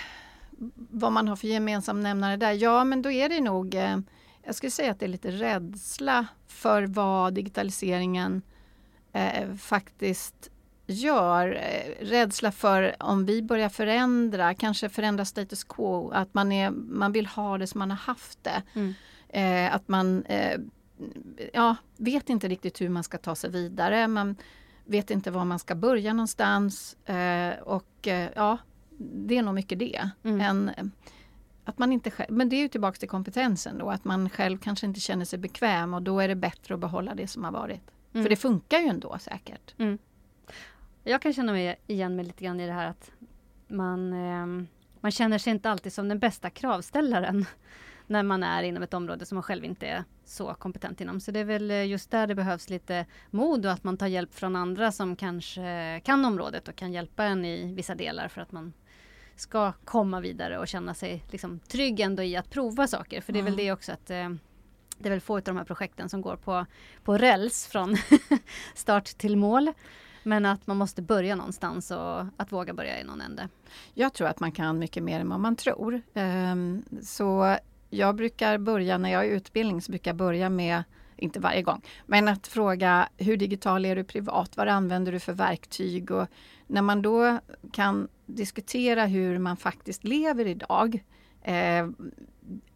vad 0.75 1.11
man 1.11 1.27
har 1.27 1.35
för 1.35 1.47
gemensam 1.47 2.01
nämnare 2.01 2.37
där? 2.37 2.51
Ja, 2.51 2.83
men 2.83 3.01
då 3.01 3.11
är 3.11 3.29
det 3.29 3.41
nog 3.41 3.75
eh, 3.75 3.97
jag 4.43 4.55
skulle 4.55 4.71
säga 4.71 4.91
att 4.91 4.99
det 4.99 5.05
är 5.05 5.09
lite 5.09 5.31
rädsla 5.31 6.27
för 6.47 6.83
vad 6.83 7.33
digitaliseringen 7.33 8.41
eh, 9.13 9.55
faktiskt 9.55 10.49
gör, 10.87 11.55
eh, 11.55 12.05
rädsla 12.05 12.51
för 12.51 12.95
om 12.99 13.25
vi 13.25 13.41
börjar 13.41 13.69
förändra, 13.69 14.53
kanske 14.53 14.89
förändra 14.89 15.25
status 15.25 15.63
quo, 15.63 16.11
att 16.11 16.33
man, 16.33 16.51
är, 16.51 16.69
man 16.71 17.11
vill 17.11 17.25
ha 17.25 17.57
det 17.57 17.67
som 17.67 17.79
man 17.79 17.89
har 17.89 17.97
haft 17.97 18.43
det. 18.43 18.63
Mm. 18.73 18.93
Eh, 19.29 19.75
att 19.75 19.87
man 19.87 20.25
eh, 20.25 20.59
ja, 21.53 21.75
vet 21.97 22.29
inte 22.29 22.47
riktigt 22.47 22.81
hur 22.81 22.89
man 22.89 23.03
ska 23.03 23.17
ta 23.17 23.35
sig 23.35 23.49
vidare. 23.49 24.07
Man 24.07 24.35
vet 24.85 25.11
inte 25.11 25.31
var 25.31 25.45
man 25.45 25.59
ska 25.59 25.75
börja 25.75 26.13
någonstans. 26.13 26.93
Eh, 27.05 27.53
och 27.63 28.07
eh, 28.07 28.29
ja, 28.35 28.57
det 28.97 29.37
är 29.37 29.43
nog 29.43 29.55
mycket 29.55 29.79
det. 29.79 30.09
Mm. 30.23 30.41
En, 30.41 30.91
att 31.65 31.77
man 31.77 31.91
inte 31.91 32.11
själv, 32.11 32.31
men 32.31 32.49
det 32.49 32.55
är 32.55 32.61
ju 32.61 32.67
tillbaks 32.67 32.99
till 32.99 33.09
kompetensen 33.09 33.77
då, 33.77 33.89
att 33.89 34.05
man 34.05 34.29
själv 34.29 34.57
kanske 34.57 34.85
inte 34.85 34.99
känner 34.99 35.25
sig 35.25 35.39
bekväm 35.39 35.93
och 35.93 36.01
då 36.01 36.19
är 36.19 36.27
det 36.27 36.35
bättre 36.35 36.73
att 36.73 36.79
behålla 36.79 37.15
det 37.15 37.27
som 37.27 37.43
har 37.43 37.51
varit. 37.51 37.81
Mm. 38.13 38.23
För 38.23 38.29
det 38.29 38.35
funkar 38.35 38.79
ju 38.79 38.87
ändå 38.87 39.17
säkert. 39.19 39.75
Jag 41.03 41.21
kan 41.21 41.33
känna 41.33 41.51
mig 41.51 41.79
igen 41.87 42.15
mig 42.15 42.25
lite 42.25 42.43
grann 42.43 42.59
i 42.59 42.67
det 42.67 42.73
här 42.73 42.87
att 42.87 43.11
man, 43.67 44.13
eh, 44.13 44.65
man 44.99 45.11
känner 45.11 45.37
sig 45.37 45.51
inte 45.51 45.69
alltid 45.69 45.93
som 45.93 46.09
den 46.09 46.19
bästa 46.19 46.49
kravställaren 46.49 47.45
när 48.07 48.23
man 48.23 48.43
är 48.43 48.63
inom 48.63 48.83
ett 48.83 48.93
område 48.93 49.25
som 49.25 49.35
man 49.35 49.43
själv 49.43 49.65
inte 49.65 49.87
är 49.87 50.03
så 50.25 50.53
kompetent 50.53 51.01
inom. 51.01 51.19
Så 51.19 51.31
det 51.31 51.39
är 51.39 51.43
väl 51.45 51.71
eh, 51.71 51.85
just 51.87 52.11
där 52.11 52.27
det 52.27 52.35
behövs 52.35 52.69
lite 52.69 53.05
mod 53.31 53.65
och 53.65 53.71
att 53.71 53.83
man 53.83 53.97
tar 53.97 54.07
hjälp 54.07 54.33
från 54.33 54.55
andra 54.55 54.91
som 54.91 55.15
kanske 55.15 56.01
kan 56.03 56.25
området 56.25 56.67
och 56.67 56.75
kan 56.75 56.93
hjälpa 56.93 57.23
en 57.23 57.45
i 57.45 57.73
vissa 57.73 57.95
delar 57.95 58.27
för 58.27 58.41
att 58.41 58.51
man 58.51 58.73
ska 59.35 59.71
komma 59.71 60.19
vidare 60.19 60.59
och 60.59 60.67
känna 60.67 60.93
sig 60.93 61.23
liksom 61.31 61.59
trygg 61.59 61.99
ändå 61.99 62.23
i 62.23 62.35
att 62.35 62.49
prova 62.49 62.87
saker. 62.87 63.21
För 63.21 63.33
det 63.33 63.39
är 63.39 63.43
väl 63.43 63.53
Mm. 63.53 63.65
det 63.65 63.71
också 63.71 63.91
att 63.91 64.09
eh, 64.09 64.29
det 64.97 65.07
är 65.07 65.11
väl 65.11 65.21
få 65.21 65.35
av 65.35 65.41
de 65.43 65.57
här 65.57 65.63
projekten 65.63 66.09
som 66.09 66.21
går 66.21 66.35
på, 66.35 66.65
på 67.03 67.17
räls 67.17 67.67
från 67.67 67.97
start 68.75 69.05
till 69.05 69.37
mål. 69.37 69.71
Men 70.23 70.45
att 70.45 70.67
man 70.67 70.77
måste 70.77 71.01
börja 71.01 71.35
någonstans 71.35 71.91
och 71.91 72.25
att 72.37 72.51
våga 72.51 72.73
börja 72.73 72.99
i 72.99 73.03
någon 73.03 73.21
ände. 73.21 73.49
Jag 73.93 74.13
tror 74.13 74.27
att 74.27 74.39
man 74.39 74.51
kan 74.51 74.79
mycket 74.79 75.03
mer 75.03 75.19
än 75.19 75.29
vad 75.29 75.39
man 75.39 75.55
tror. 75.55 76.01
Ehm, 76.13 76.83
så 77.01 77.57
jag 77.89 78.15
brukar 78.15 78.57
börja, 78.57 78.97
när 78.97 79.11
jag 79.11 79.25
är 79.25 79.29
i 79.29 79.31
utbildning, 79.31 79.81
så 79.81 79.91
brukar 79.91 80.11
jag 80.11 80.15
börja 80.15 80.49
med, 80.49 80.83
inte 81.17 81.39
varje 81.39 81.61
gång, 81.61 81.81
men 82.05 82.27
att 82.27 82.47
fråga 82.47 83.09
hur 83.17 83.37
digital 83.37 83.85
är 83.85 83.95
du 83.95 84.03
privat? 84.03 84.57
Vad 84.57 84.67
använder 84.67 85.11
du 85.11 85.19
för 85.19 85.33
verktyg? 85.33 86.11
Och 86.11 86.27
när 86.67 86.81
man 86.81 87.01
då 87.01 87.39
kan 87.71 88.07
diskutera 88.25 89.05
hur 89.05 89.39
man 89.39 89.57
faktiskt 89.57 90.03
lever 90.03 90.47
idag, 90.47 91.03
eh, 91.41 91.87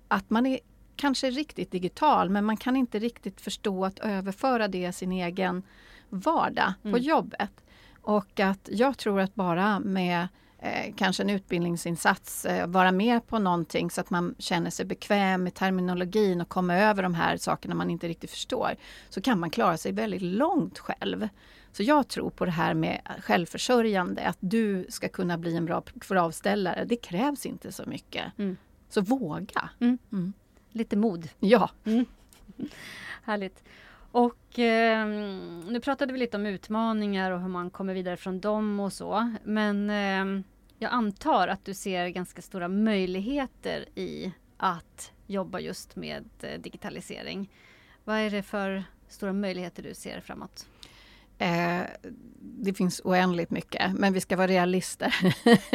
att 0.08 0.30
man 0.30 0.46
är 0.46 0.60
kanske 0.98 1.30
riktigt 1.30 1.72
digital, 1.72 2.30
men 2.30 2.46
man 2.46 2.58
kan 2.58 2.76
inte 2.76 3.00
riktigt 3.00 3.42
förstå 3.42 3.86
att 3.86 4.00
överföra 4.00 4.68
det 4.68 4.88
i 4.88 4.94
sin 4.94 5.12
egen 5.12 5.64
vardag 6.10 6.74
på 6.82 6.88
Mm. 6.88 7.02
jobbet. 7.02 7.52
Och 8.02 8.40
att 8.40 8.70
jag 8.72 8.98
tror 8.98 9.20
att 9.22 9.36
bara 9.36 9.80
med 9.80 10.28
eh, 10.60 10.94
kanske 10.96 11.24
en 11.24 11.30
utbildningsinsats, 11.30 12.46
eh, 12.46 12.68
vara 12.68 12.92
med 12.92 13.28
på 13.28 13.40
någonting 13.40 13.92
så 13.92 14.02
att 14.02 14.10
man 14.10 14.36
känner 14.40 14.70
sig 14.70 14.86
bekväm 14.86 15.44
med 15.44 15.54
terminologin 15.54 16.42
och 16.42 16.50
kommer 16.50 16.82
över 16.82 17.04
de 17.04 17.14
här 17.14 17.38
sakerna 17.38 17.76
man 17.76 17.90
inte 17.90 18.08
riktigt 18.08 18.32
förstår, 18.32 18.76
så 19.10 19.22
kan 19.22 19.40
man 19.40 19.50
klara 19.50 19.78
sig 19.78 19.92
väldigt 19.92 20.22
långt 20.22 20.80
själv. 20.80 21.28
Så 21.72 21.84
jag 21.84 22.08
tror 22.08 22.30
på 22.30 22.46
det 22.46 22.52
här 22.52 22.74
med 22.74 23.02
självförsörjande, 23.22 24.28
att 24.28 24.38
du 24.40 24.86
ska 24.90 25.10
kunna 25.10 25.38
bli 25.38 25.56
en 25.56 25.66
bra 25.66 25.82
kravställare. 25.82 26.86
Det 26.86 26.96
krävs 26.96 27.46
inte 27.46 27.72
så 27.72 27.84
mycket. 27.86 28.26
Mm. 28.38 28.58
Så 28.90 29.02
våga! 29.02 29.70
Lite 30.78 30.96
mod. 30.96 31.30
Ja, 31.40 31.70
Härligt. 33.24 33.64
Och 34.12 34.60
eh, 34.60 35.08
nu 35.68 35.80
pratade 35.84 36.14
vi 36.14 36.20
lite 36.20 36.38
om 36.38 36.46
utmaningar 36.46 37.32
och 37.32 37.42
hur 37.42 37.48
man 37.48 37.70
kommer 37.70 37.94
vidare 37.94 38.18
från 38.18 38.40
dem 38.40 38.80
och 38.80 38.94
så. 38.94 39.34
Men 39.44 39.90
eh, 39.90 40.44
jag 40.80 40.92
antar 40.92 41.48
att 41.48 41.66
du 41.66 41.74
ser 41.74 42.08
ganska 42.08 42.42
stora 42.42 42.68
möjligheter 42.68 43.86
i 43.96 44.32
att 44.58 45.12
jobba 45.28 45.60
just 45.60 45.96
med 45.96 46.30
eh, 46.42 46.60
digitalisering. 46.62 47.52
Vad 48.04 48.18
är 48.18 48.30
det 48.30 48.44
för 48.44 48.84
stora 49.08 49.34
möjligheter 49.34 49.84
du 49.84 49.94
ser 49.94 50.22
framåt? 50.22 50.68
Eh, 51.38 51.82
det 52.60 52.74
finns 52.74 53.02
oändligt 53.04 53.52
mycket, 53.52 53.94
men 53.94 54.14
vi 54.14 54.22
ska 54.22 54.36
vara 54.36 54.48
realister. 54.48 55.16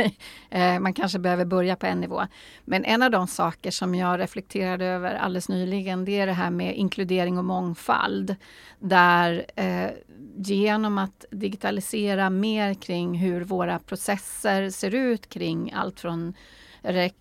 eh, 0.50 0.78
man 0.78 0.94
kanske 0.94 1.18
behöver 1.18 1.44
börja 1.44 1.76
på 1.76 1.86
en 1.86 2.00
nivå. 2.00 2.22
Men 2.64 2.84
en 2.84 3.02
av 3.02 3.10
de 3.10 3.26
saker 3.26 3.70
som 3.70 3.94
jag 3.94 4.20
reflekterade 4.20 4.84
över 4.84 5.14
alldeles 5.14 5.48
nyligen, 5.48 6.04
det 6.04 6.20
är 6.20 6.26
det 6.26 6.32
här 6.32 6.50
med 6.50 6.76
inkludering 6.76 7.38
och 7.38 7.44
mångfald. 7.44 8.36
Där 8.78 9.44
eh, 9.56 9.90
genom 10.36 10.98
att 10.98 11.24
digitalisera 11.30 12.30
mer 12.30 12.74
kring 12.74 13.14
hur 13.14 13.40
våra 13.44 13.78
processer 13.78 14.70
ser 14.70 14.94
ut 14.94 15.28
kring 15.28 15.72
allt 15.72 16.00
från 16.00 16.34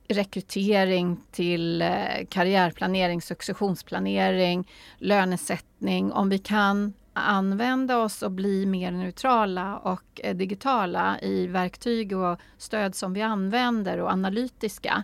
rekrytering 0.07 1.17
till 1.31 1.81
eh, 1.81 2.25
karriärplanering, 2.29 3.21
successionsplanering, 3.21 4.67
lönesättning. 4.97 6.11
Om 6.11 6.29
vi 6.29 6.37
kan 6.37 6.93
använda 7.13 7.97
oss 7.97 8.21
och 8.21 8.31
bli 8.31 8.65
mer 8.65 8.91
neutrala 8.91 9.77
och 9.77 10.21
eh, 10.23 10.35
digitala 10.35 11.19
i 11.21 11.47
verktyg 11.47 12.17
och 12.17 12.39
stöd 12.57 12.95
som 12.95 13.13
vi 13.13 13.21
använder 13.21 13.97
och 13.97 14.11
analytiska 14.11 15.03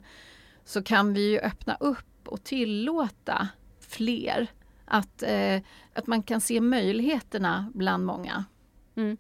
så 0.66 0.84
kan 0.84 1.14
vi 1.14 1.32
ju 1.32 1.40
öppna 1.40 1.78
upp 1.80 2.28
och 2.28 2.44
tillåta 2.44 3.48
fler 3.80 4.48
att, 4.86 5.24
eh, 5.24 5.62
att 5.94 6.08
man 6.08 6.24
kan 6.24 6.42
se 6.42 6.62
möjligheterna 6.62 7.72
bland 7.74 8.06
många. 8.06 8.46
Mm. 8.96 9.18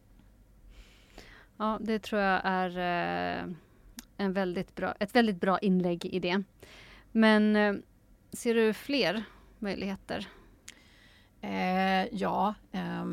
Ja, 1.57 1.77
det 1.81 1.99
tror 1.99 2.21
jag 2.21 2.41
är 2.43 2.69
eh, 2.69 3.53
en 4.17 4.33
väldigt 4.33 4.75
bra, 4.75 4.93
ett 4.99 5.15
väldigt 5.15 5.41
bra 5.41 5.59
inlägg 5.59 6.05
i 6.05 6.19
det. 6.19 6.43
Men 7.11 7.55
eh, 7.55 7.73
ser 8.31 8.55
du 8.55 8.73
fler 8.73 9.23
möjligheter? 9.59 10.27
Eh, 11.47 12.07
ja, 12.11 12.53
eh, 12.71 13.05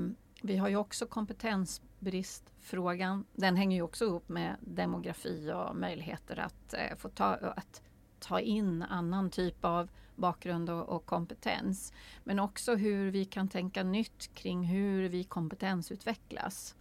vi 0.43 0.57
har 0.57 0.69
ju 0.69 0.77
också 0.77 1.07
kompetensbristfrågan. 1.07 3.25
Den 3.33 3.57
hänger 3.57 3.77
ju 3.77 3.83
också 3.83 4.05
ihop 4.05 4.29
med 4.29 4.57
demografi 4.61 5.53
och 5.53 5.77
möjligheter 5.77 6.39
att 6.39 6.75
eh, 6.75 6.97
få 6.97 7.09
ta, 7.09 7.35
att 7.35 7.83
ta 8.19 8.41
in 8.41 8.83
annan 8.83 9.31
typ 9.31 9.65
av 9.65 9.89
bakgrund 10.17 10.71
och, 10.71 10.89
och 10.89 11.07
kompetens. 11.07 11.93
Men 12.25 12.39
också 12.39 12.75
hur 12.75 13.11
vi 13.11 13.25
kan 13.25 13.49
tänka 13.49 13.83
nytt 13.83 14.35
kring 14.35 14.65
hur 14.65 15.09
vi 15.09 15.25
kompetensutvecklas. 15.25 16.77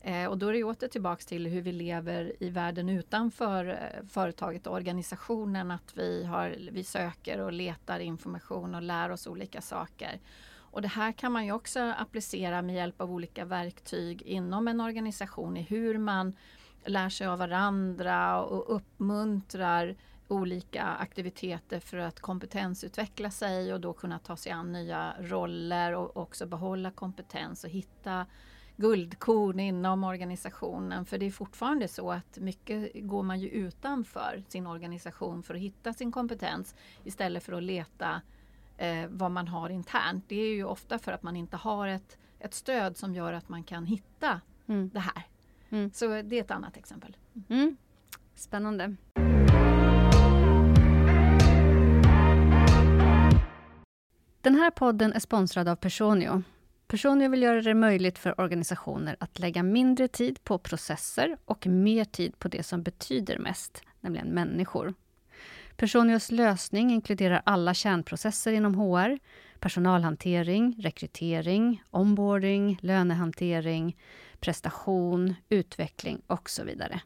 Eh, 0.00 0.26
och 0.26 0.38
då 0.38 0.48
är 0.48 0.52
det 0.52 0.64
åter 0.64 0.88
tillbaks 0.88 1.26
till 1.26 1.46
hur 1.46 1.62
vi 1.62 1.72
lever 1.72 2.32
i 2.40 2.50
världen 2.50 2.88
utanför 2.88 3.68
eh, 3.68 4.06
företaget 4.08 4.66
och 4.66 4.74
organisationen. 4.74 5.70
Att 5.70 5.96
vi, 5.96 6.24
har, 6.24 6.56
vi 6.72 6.84
söker 6.84 7.40
och 7.40 7.52
letar 7.52 8.00
information 8.00 8.74
och 8.74 8.82
lär 8.82 9.10
oss 9.10 9.26
olika 9.26 9.60
saker. 9.60 10.20
Och 10.70 10.82
det 10.82 10.88
här 10.88 11.12
kan 11.12 11.32
man 11.32 11.46
ju 11.46 11.52
också 11.52 11.80
applicera 11.80 12.62
med 12.62 12.74
hjälp 12.74 13.00
av 13.00 13.12
olika 13.12 13.44
verktyg 13.44 14.22
inom 14.22 14.68
en 14.68 14.80
organisation 14.80 15.56
i 15.56 15.62
hur 15.62 15.98
man 15.98 16.36
lär 16.84 17.08
sig 17.08 17.26
av 17.26 17.38
varandra 17.38 18.42
och 18.42 18.76
uppmuntrar 18.76 19.96
olika 20.28 20.84
aktiviteter 20.84 21.80
för 21.80 21.98
att 21.98 22.20
kompetensutveckla 22.20 23.30
sig 23.30 23.72
och 23.74 23.80
då 23.80 23.92
kunna 23.92 24.18
ta 24.18 24.36
sig 24.36 24.52
an 24.52 24.72
nya 24.72 25.14
roller 25.20 25.94
och 25.94 26.16
också 26.16 26.46
behålla 26.46 26.90
kompetens 26.90 27.64
och 27.64 27.70
hitta 27.70 28.26
guldkorn 28.76 29.60
inom 29.60 30.04
organisationen. 30.04 31.04
För 31.04 31.18
det 31.18 31.26
är 31.26 31.30
fortfarande 31.30 31.88
så 31.88 32.12
att 32.12 32.38
mycket 32.38 32.90
går 32.94 33.22
man 33.22 33.40
ju 33.40 33.48
utanför 33.48 34.42
sin 34.48 34.66
organisation 34.66 35.42
för 35.42 35.54
att 35.54 35.60
hitta 35.60 35.92
sin 35.92 36.12
kompetens 36.12 36.74
istället 37.04 37.44
för 37.44 37.52
att 37.52 37.62
leta 37.62 38.20
eh, 38.78 39.06
vad 39.08 39.30
man 39.30 39.48
har 39.48 39.70
internt. 39.70 40.24
Det 40.28 40.40
är 40.40 40.54
ju 40.54 40.64
ofta 40.64 40.98
för 40.98 41.12
att 41.12 41.22
man 41.22 41.36
inte 41.36 41.56
har 41.56 41.88
ett, 41.88 42.18
ett 42.38 42.54
stöd 42.54 42.96
som 42.96 43.14
gör 43.14 43.32
att 43.32 43.48
man 43.48 43.64
kan 43.64 43.86
hitta 43.86 44.40
Mm. 44.68 44.90
det 44.94 45.00
här. 45.00 45.22
Mm. 45.68 45.90
Så 45.94 46.06
det 46.22 46.36
är 46.38 46.40
ett 46.40 46.50
annat 46.50 46.76
exempel. 46.76 47.16
Mm. 47.48 47.76
Spännande. 48.34 48.96
Den 54.40 54.54
här 54.54 54.70
podden 54.70 55.12
är 55.12 55.20
sponsrad 55.20 55.68
av 55.68 55.76
Personio. 55.76 56.42
Personio 56.86 57.30
vill 57.30 57.42
göra 57.42 57.62
det 57.62 57.74
möjligt 57.74 58.18
för 58.18 58.40
organisationer 58.40 59.16
att 59.20 59.38
lägga 59.38 59.62
mindre 59.62 60.08
tid 60.08 60.44
på 60.44 60.58
processer 60.58 61.36
och 61.44 61.66
mer 61.66 62.04
tid 62.04 62.38
på 62.38 62.48
det 62.48 62.62
som 62.62 62.82
betyder 62.82 63.38
mest, 63.38 63.82
nämligen 64.00 64.28
människor. 64.28 64.94
Personios 65.78 66.30
lösning 66.30 66.90
inkluderar 66.90 67.42
alla 67.44 67.74
kärnprocesser 67.74 68.52
inom 68.52 68.74
HR, 68.74 69.18
personalhantering, 69.60 70.76
rekrytering, 70.78 71.82
onboarding, 71.90 72.78
lönehantering, 72.82 73.96
prestation, 74.40 75.34
utveckling 75.48 76.22
och 76.26 76.50
så 76.50 76.64
vidare. 76.64 77.00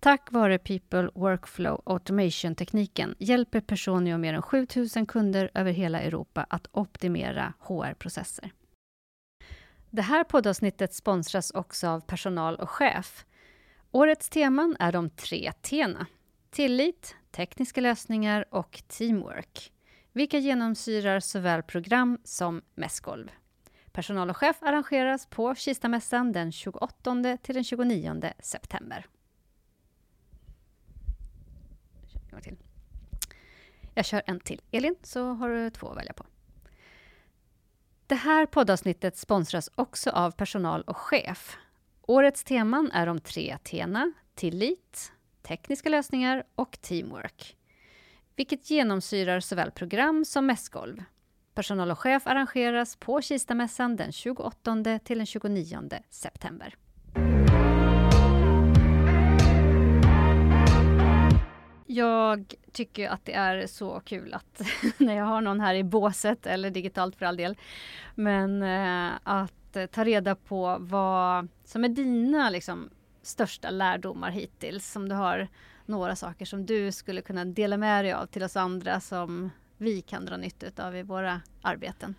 Tack 0.00 0.32
vare 0.32 0.58
People 0.58 1.10
Workflow 1.14 1.82
Automation-tekniken 1.84 3.14
hjälper 3.18 3.60
Personio 3.60 4.18
mer 4.18 4.34
än 4.34 4.42
7000 4.42 5.06
kunder 5.06 5.50
över 5.54 5.72
hela 5.72 6.00
Europa 6.00 6.46
att 6.50 6.68
optimera 6.72 7.52
HR-processer. 7.58 8.50
Det 9.90 10.02
här 10.02 10.24
poddavsnittet 10.24 10.94
sponsras 10.94 11.50
också 11.50 11.88
av 11.88 12.00
Personal 12.00 12.56
och 12.56 12.70
chef. 12.70 13.24
Årets 13.90 14.28
teman 14.28 14.76
är 14.78 14.92
de 14.92 15.10
tre 15.10 15.52
T-na. 15.62 16.06
Tillit, 16.50 17.16
tekniska 17.30 17.80
lösningar 17.80 18.44
och 18.50 18.82
teamwork. 18.88 19.72
Vilka 20.12 20.38
genomsyrar 20.38 21.20
såväl 21.20 21.62
program 21.62 22.18
som 22.24 22.62
mässgolv. 22.74 23.30
Personal 23.92 24.30
och 24.30 24.36
chef 24.36 24.62
arrangeras 24.62 25.26
på 25.26 25.54
Kistamässan 25.54 26.32
den 26.32 26.52
28 26.52 27.38
till 27.42 27.54
den 27.54 27.64
29 27.64 28.32
september. 28.38 29.06
Jag 33.94 34.04
kör 34.04 34.22
en 34.26 34.40
till. 34.40 34.60
Elin, 34.70 34.96
så 35.02 35.32
har 35.32 35.48
du 35.48 35.70
två 35.70 35.88
att 35.88 35.96
välja 35.96 36.12
på. 36.12 36.26
Det 38.06 38.14
här 38.14 38.46
poddavsnittet 38.46 39.16
sponsras 39.16 39.70
också 39.74 40.10
av 40.10 40.30
Personal 40.30 40.82
och 40.82 40.96
chef. 40.96 41.56
Årets 42.02 42.44
teman 42.44 42.90
är 42.92 43.06
de 43.06 43.20
tre 43.20 43.56
T'na, 43.64 44.12
tillit, 44.34 45.12
tekniska 45.42 45.88
lösningar 45.88 46.44
och 46.54 46.78
teamwork. 46.80 47.56
Vilket 48.36 48.70
genomsyrar 48.70 49.40
såväl 49.40 49.70
program 49.70 50.24
som 50.24 50.46
mässgolv. 50.46 51.02
Personal 51.54 51.90
och 51.90 51.98
chef 51.98 52.26
arrangeras 52.26 52.96
på 52.96 53.20
Kistamässan 53.20 53.96
den 53.96 54.12
28 54.12 54.98
till 55.04 55.18
den 55.18 55.26
29 55.26 55.90
september. 56.10 56.74
Jag 61.86 62.54
tycker 62.72 63.08
att 63.08 63.24
det 63.24 63.32
är 63.32 63.66
så 63.66 64.00
kul 64.00 64.34
att 64.34 64.62
när 64.98 65.16
jag 65.16 65.24
har 65.24 65.40
någon 65.40 65.60
här 65.60 65.74
i 65.74 65.84
båset, 65.84 66.46
eller 66.46 66.70
digitalt 66.70 67.16
för 67.16 67.26
all 67.26 67.36
del, 67.36 67.56
men 68.14 68.62
eh, 68.62 69.12
att 69.22 69.76
ta 69.90 70.04
reda 70.04 70.34
på 70.34 70.76
vad 70.80 71.48
som 71.64 71.84
är 71.84 71.88
dina 71.88 72.50
liksom, 72.50 72.90
största 73.22 73.70
lärdomar 73.70 74.30
hittills. 74.30 74.96
Om 74.96 75.08
du 75.08 75.14
har 75.14 75.48
några 75.86 76.16
saker 76.16 76.44
som 76.44 76.66
du 76.66 76.92
skulle 76.92 77.22
kunna 77.22 77.44
dela 77.44 77.76
med 77.76 78.04
dig 78.04 78.12
av 78.12 78.26
till 78.26 78.42
oss 78.42 78.56
andra 78.56 79.00
som 79.00 79.50
vi 79.76 80.02
kan 80.02 80.24
dra 80.24 80.36
nytta 80.36 80.86
av 80.86 80.96
i 80.96 81.02
våra 81.02 81.40
arbeten. 81.62 82.14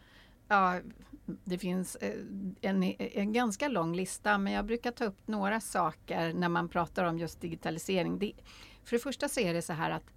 Ja, 0.47 0.79
det 1.25 1.57
finns 1.57 1.95
eh, 1.95 2.13
en, 2.61 2.83
en, 2.99 3.33
ganska 3.33 3.67
lång 3.67 3.95
lista 3.95 4.37
men 4.37 4.53
jag 4.53 4.65
brukar 4.65 4.91
ta 4.91 5.05
upp 5.05 5.27
några 5.27 5.59
saker 5.59 6.33
när 6.33 6.49
man 6.49 6.69
pratar 6.69 7.03
om 7.03 7.17
just 7.17 7.41
digitalisering. 7.41 8.19
Det, 8.19 8.33
för 8.83 8.95
det 8.95 8.99
första 8.99 9.29
så 9.29 9.39
är 9.39 9.53
det 9.53 9.61
så 9.61 9.73
här 9.73 9.91
att 9.91 10.13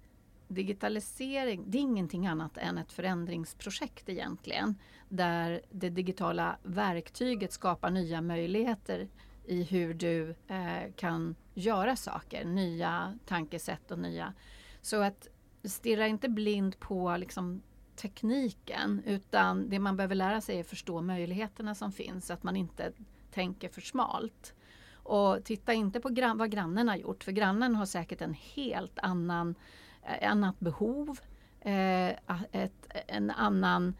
digitalisering, 0.47 1.63
det 1.67 1.77
är 1.77 1.81
ingenting 1.81 2.27
annat 2.27 2.57
än 2.57 2.77
ett 2.77 2.91
förändringsprojekt 2.91 4.09
egentligen. 4.09 4.75
Där 5.09 5.61
det 5.71 5.89
digitala 5.89 6.57
verktyget 6.63 7.51
skapar 7.51 7.89
nya 7.89 8.21
möjligheter 8.21 9.07
i 9.47 9.63
hur 9.63 9.93
du 9.93 10.35
eh, 10.47 10.93
kan 10.95 11.35
göra 11.53 11.95
saker, 11.95 12.45
nya 12.45 13.19
tankesätt 13.25 13.91
och 13.91 13.99
nya. 13.99 14.33
Så 14.81 15.01
att 15.01 15.27
stirra 15.63 16.07
inte 16.07 16.29
blind 16.29 16.79
på 16.79 17.17
liksom, 17.17 17.61
tekniken 17.95 19.01
utan 19.05 19.69
det 19.69 19.79
man 19.79 19.97
behöver 19.97 20.15
lära 20.15 20.41
sig 20.41 20.57
är 20.57 20.61
att 20.61 20.67
förstå 20.67 21.01
möjligheterna 21.01 21.75
som 21.75 21.91
finns, 21.91 22.25
så 22.25 22.33
att 22.33 22.43
man 22.43 22.55
inte 22.55 22.91
tänker 23.31 23.69
för 23.69 23.81
smalt. 23.81 24.53
Och 24.93 25.43
titta 25.43 25.73
inte 25.73 25.99
på 25.99 26.09
gran 26.09 26.37
vad 26.37 26.51
grannen 26.51 26.87
har 26.87 26.95
gjort 26.95 27.23
för 27.23 27.31
grannen 27.31 27.75
har 27.75 27.85
säkert 27.85 28.21
en 28.21 28.33
helt 28.33 28.99
annan 28.99 29.55
eh, 30.03 30.31
annat 30.31 30.59
behov, 30.59 31.19
eh, 31.61 32.09
ett, 32.51 32.87
en, 33.07 33.31
annan, 33.31 33.93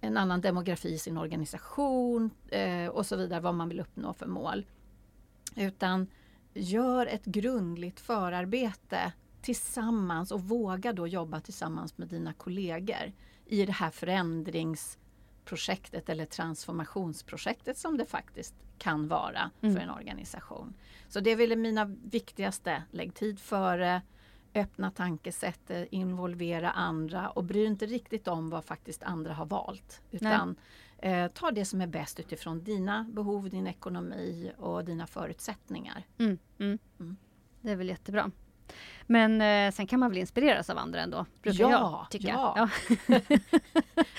en 0.00 0.16
annan 0.16 0.40
demografi 0.40 0.94
i 0.94 0.98
sin 0.98 1.18
organisation 1.18 2.30
eh, 2.48 2.86
och 2.86 3.06
så 3.06 3.16
vidare, 3.16 3.40
vad 3.40 3.54
man 3.54 3.68
vill 3.68 3.80
uppnå 3.80 4.12
för 4.12 4.26
mål. 4.26 4.66
Utan 5.56 6.06
gör 6.54 7.06
ett 7.06 7.24
grundligt 7.24 8.00
förarbete 8.00 9.12
tillsammans 9.42 10.30
och 10.30 10.42
våga 10.42 10.92
då 10.92 11.06
jobba 11.06 11.40
tillsammans 11.40 11.98
med 11.98 12.08
dina 12.08 12.32
kollegor 12.32 13.12
i 13.46 13.66
det 13.66 13.72
här 13.72 13.90
förändringsprojektet 13.90 16.08
eller 16.08 16.26
transformationsprojektet 16.26 17.78
som 17.78 17.96
det 17.96 18.06
faktiskt 18.06 18.54
kan 18.78 19.08
vara 19.08 19.50
mm. 19.60 19.74
för 19.74 19.82
en 19.82 19.90
organisation. 19.90 20.74
Så 21.08 21.20
det 21.20 21.30
är 21.30 21.36
väl 21.36 21.56
mina 21.56 21.84
viktigaste. 22.04 22.82
Lägg 22.90 23.14
tid 23.14 23.40
före, 23.40 24.02
öppna 24.54 24.90
tankesättet, 24.90 25.88
involvera 25.90 26.70
andra 26.70 27.30
och 27.30 27.44
bry 27.44 27.64
inte 27.64 27.86
riktigt 27.86 28.28
om 28.28 28.50
vad 28.50 28.64
faktiskt 28.64 29.02
andra 29.02 29.34
har 29.34 29.46
valt. 29.46 30.02
Utan 30.10 30.56
eh, 30.98 31.28
ta 31.28 31.50
det 31.50 31.64
som 31.64 31.80
är 31.80 31.86
bäst 31.86 32.20
utifrån 32.20 32.64
dina 32.64 33.06
behov, 33.12 33.50
din 33.50 33.66
ekonomi 33.66 34.52
och 34.58 34.84
dina 34.84 35.06
förutsättningar. 35.06 36.06
Mm, 36.18 36.38
mm. 36.58 36.78
Mm. 37.00 37.16
Det 37.60 37.70
är 37.70 37.76
väl 37.76 37.88
jättebra. 37.88 38.30
Men 39.06 39.40
eh, 39.40 39.72
sen 39.72 39.86
kan 39.86 40.00
man 40.00 40.10
väl 40.10 40.18
inspireras 40.18 40.70
av 40.70 40.78
andra 40.78 41.00
ändå? 41.00 41.26
Brukar 41.42 41.60
ja, 41.60 41.70
jag 41.70 42.10
tycka. 42.10 42.28
Ja. 42.28 42.68
ja. 43.06 43.20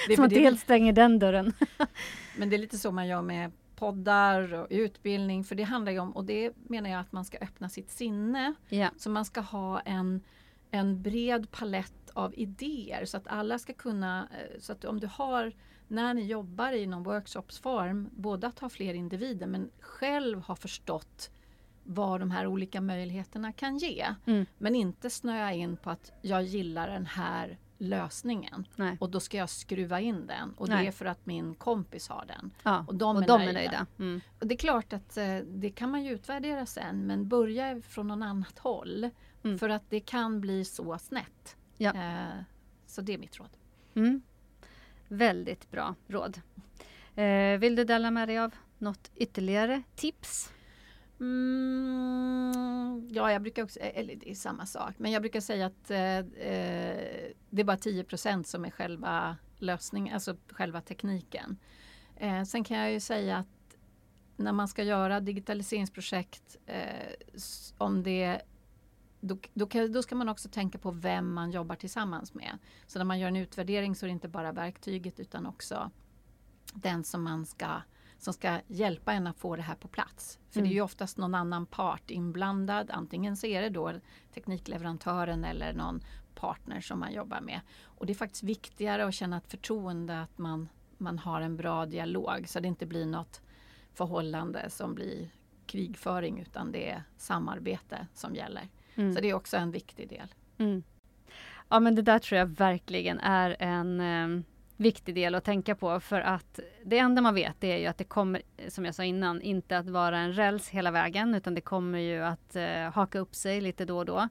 Som 0.15 0.25
att 0.25 0.31
helt 0.31 0.59
stänger 0.59 0.93
den 0.93 1.19
dörren. 1.19 1.53
men 2.37 2.49
det 2.49 2.55
är 2.55 2.57
lite 2.57 2.77
så 2.77 2.91
man 2.91 3.07
gör 3.07 3.21
med 3.21 3.51
poddar 3.79 4.53
och 4.53 4.67
utbildning. 4.69 5.43
För 5.43 5.55
det 5.55 5.63
handlar 5.63 5.91
ju 5.91 5.99
om, 5.99 6.11
och 6.11 6.25
det 6.25 6.53
menar 6.69 6.89
jag 6.89 6.99
att 6.99 7.11
man 7.11 7.25
ska 7.25 7.37
öppna 7.37 7.69
sitt 7.69 7.91
sinne. 7.91 8.53
Ja. 8.69 8.89
Så 8.97 9.09
man 9.09 9.25
ska 9.25 9.41
ha 9.41 9.79
en, 9.79 10.21
en 10.71 11.01
bred 11.01 11.51
palett 11.51 12.09
av 12.13 12.33
idéer 12.37 13.05
så 13.05 13.17
att 13.17 13.27
alla 13.27 13.59
ska 13.59 13.73
kunna, 13.73 14.27
eh, 14.31 14.59
så 14.59 14.71
att 14.71 14.85
om 14.85 14.99
du 14.99 15.07
har 15.07 15.53
när 15.87 16.13
ni 16.13 16.25
jobbar 16.25 16.71
i 16.71 16.87
någon 16.87 17.03
workshopsform, 17.03 18.09
både 18.11 18.47
att 18.47 18.59
ha 18.59 18.69
fler 18.69 18.93
individer 18.93 19.47
men 19.47 19.69
själv 19.79 20.41
ha 20.41 20.55
förstått 20.55 21.31
vad 21.83 22.19
de 22.19 22.31
här 22.31 22.47
olika 22.47 22.81
möjligheterna 22.81 23.51
kan 23.51 23.77
ge. 23.77 24.07
Mm. 24.25 24.45
Men 24.57 24.75
inte 24.75 25.09
snöa 25.09 25.53
in 25.53 25.77
på 25.77 25.89
att 25.89 26.11
jag 26.21 26.43
gillar 26.43 26.87
den 26.87 27.05
här 27.05 27.57
lösningen 27.79 28.67
Nej. 28.75 28.97
och 28.99 29.09
då 29.09 29.19
ska 29.19 29.37
jag 29.37 29.49
skruva 29.49 29.99
in 29.99 30.27
den 30.27 30.53
och 30.53 30.69
Nej. 30.69 30.81
det 30.81 30.87
är 30.87 30.91
för 30.91 31.05
att 31.05 31.25
min 31.25 31.55
kompis 31.55 32.09
har 32.09 32.25
den. 32.25 32.51
Ja, 32.63 32.85
och 32.87 32.95
de, 32.95 33.15
och 33.15 33.23
är, 33.23 33.27
de 33.27 33.37
nöjda. 33.37 33.49
är 33.49 33.53
nöjda. 33.53 33.85
Mm. 33.99 34.21
Och 34.39 34.47
det 34.47 34.55
är 34.55 34.57
klart 34.57 34.93
att 34.93 35.17
eh, 35.17 35.37
det 35.37 35.69
kan 35.69 35.91
man 35.91 36.03
ju 36.03 36.11
utvärdera 36.11 36.65
sen 36.65 37.07
men 37.07 37.27
börja 37.27 37.81
från 37.81 38.07
någon 38.07 38.23
annat 38.23 38.59
håll. 38.59 39.09
Mm. 39.43 39.59
För 39.59 39.69
att 39.69 39.89
det 39.89 39.99
kan 39.99 40.41
bli 40.41 40.65
så 40.65 40.97
snett. 40.97 41.57
Ja. 41.77 41.93
Eh, 41.93 42.43
så 42.85 43.01
det 43.01 43.13
är 43.13 43.17
mitt 43.17 43.39
råd. 43.39 43.49
Mm. 43.93 44.21
Väldigt 45.07 45.71
bra 45.71 45.95
råd. 46.07 46.41
Eh, 47.15 47.59
vill 47.59 47.75
du 47.75 47.83
dela 47.83 48.11
med 48.11 48.27
dig 48.27 48.39
av 48.39 48.55
något 48.77 49.11
ytterligare 49.15 49.81
tips? 49.95 50.51
Mm, 51.19 53.09
ja, 53.11 53.31
jag 53.31 53.41
brukar 53.41 53.63
också, 53.63 53.79
eller 53.79 54.15
det 54.15 54.31
är 54.31 54.35
samma 54.35 54.65
sak, 54.65 54.93
men 54.97 55.11
jag 55.11 55.21
brukar 55.21 55.41
säga 55.41 55.65
att 55.65 55.91
eh, 55.91 56.17
eh 56.17 57.31
det 57.49 57.61
är 57.61 57.63
bara 57.63 57.77
10% 57.77 58.43
som 58.43 58.65
är 58.65 58.71
själva 58.71 59.37
lösningen, 59.57 60.13
alltså 60.13 60.35
själva 60.49 60.81
tekniken. 60.81 61.57
Eh, 62.15 62.43
sen 62.43 62.63
kan 62.63 62.77
jag 62.77 62.91
ju 62.91 62.99
säga 62.99 63.37
att 63.37 63.77
när 64.37 64.51
man 64.51 64.67
ska 64.67 64.83
göra 64.83 65.19
digitaliseringsprojekt, 65.19 66.57
eh, 66.65 67.13
om 67.77 68.03
det 68.03 68.41
då, 69.21 69.37
då, 69.53 69.65
kan, 69.65 69.91
då, 69.91 70.03
ska 70.03 70.15
man 70.15 70.29
också 70.29 70.49
tänka 70.49 70.77
på 70.77 70.91
vem 70.91 71.33
man 71.33 71.51
jobbar 71.51 71.75
tillsammans 71.75 72.33
med. 72.33 72.57
Så 72.87 72.99
när 72.99 73.05
man 73.05 73.19
gör 73.19 73.27
en 73.27 73.35
utvärdering 73.35 73.95
så 73.95 74.05
är 74.05 74.07
det 74.07 74.13
inte 74.13 74.27
bara 74.27 74.51
verktyget 74.51 75.19
utan 75.19 75.45
också 75.45 75.91
den 76.73 77.03
som 77.03 77.23
man 77.23 77.45
ska 77.45 77.81
som 78.19 78.33
ska 78.33 78.59
hjälpa 78.67 79.13
en 79.13 79.27
att 79.27 79.37
få 79.37 79.55
det 79.55 79.61
här 79.61 79.75
på 79.75 79.87
plats. 79.87 80.39
För 80.49 80.59
mm. 80.59 80.69
det 80.69 80.73
är 80.73 80.75
ju 80.75 80.81
oftast 80.81 81.17
någon 81.17 81.35
annan 81.35 81.65
part 81.65 82.11
inblandad. 82.11 82.91
Antingen 82.91 83.37
så 83.37 83.47
är 83.47 83.61
det 83.61 83.69
då 83.69 83.93
teknikleverantören 84.33 85.45
eller 85.45 85.73
någon 85.73 86.01
partner 86.35 86.81
som 86.81 86.99
man 86.99 87.13
jobbar 87.13 87.41
med. 87.41 87.61
Och 87.83 88.05
det 88.05 88.13
är 88.13 88.15
faktiskt 88.15 88.43
viktigare 88.43 89.05
att 89.05 89.13
känna 89.13 89.37
ett 89.37 89.47
förtroende 89.47 90.21
att 90.21 90.37
man, 90.37 90.69
man 90.97 91.19
har 91.19 91.41
en 91.41 91.57
bra 91.57 91.85
dialog 91.85 92.47
så 92.47 92.59
det 92.59 92.67
inte 92.67 92.85
blir 92.85 93.05
något 93.05 93.41
förhållande 93.93 94.69
som 94.69 94.95
blir 94.95 95.29
krigföring 95.65 96.39
utan 96.39 96.71
det 96.71 96.89
är 96.89 97.03
samarbete 97.17 98.07
som 98.13 98.35
gäller. 98.35 98.67
Mm. 98.95 99.15
Så 99.15 99.21
det 99.21 99.29
är 99.29 99.33
också 99.33 99.57
en 99.57 99.71
viktig 99.71 100.09
del. 100.09 100.33
Mm. 100.57 100.83
Ja 101.69 101.79
men 101.79 101.95
det 101.95 102.01
där 102.01 102.19
tror 102.19 102.39
jag 102.39 102.45
verkligen 102.45 103.19
är 103.19 103.55
en 103.59 103.99
eh, 103.99 104.43
viktig 104.79 105.15
del 105.15 105.35
att 105.35 105.43
tänka 105.43 105.75
på 105.75 105.99
för 105.99 106.21
att 106.21 106.59
det 106.83 106.97
enda 106.97 107.21
man 107.21 107.35
vet 107.35 107.63
är 107.63 107.77
ju 107.77 107.85
att 107.85 107.97
det 107.97 108.03
kommer, 108.03 108.41
som 108.67 108.85
jag 108.85 108.95
sa 108.95 109.03
innan, 109.03 109.41
inte 109.41 109.77
att 109.77 109.89
vara 109.89 110.19
en 110.19 110.33
räls 110.33 110.69
hela 110.69 110.91
vägen 110.91 111.35
utan 111.35 111.55
det 111.55 111.61
kommer 111.61 111.99
ju 111.99 112.23
att 112.23 112.55
eh, 112.55 112.91
haka 112.93 113.19
upp 113.19 113.35
sig 113.35 113.61
lite 113.61 113.85
då 113.85 113.97
och 113.97 114.05
då. 114.05 114.29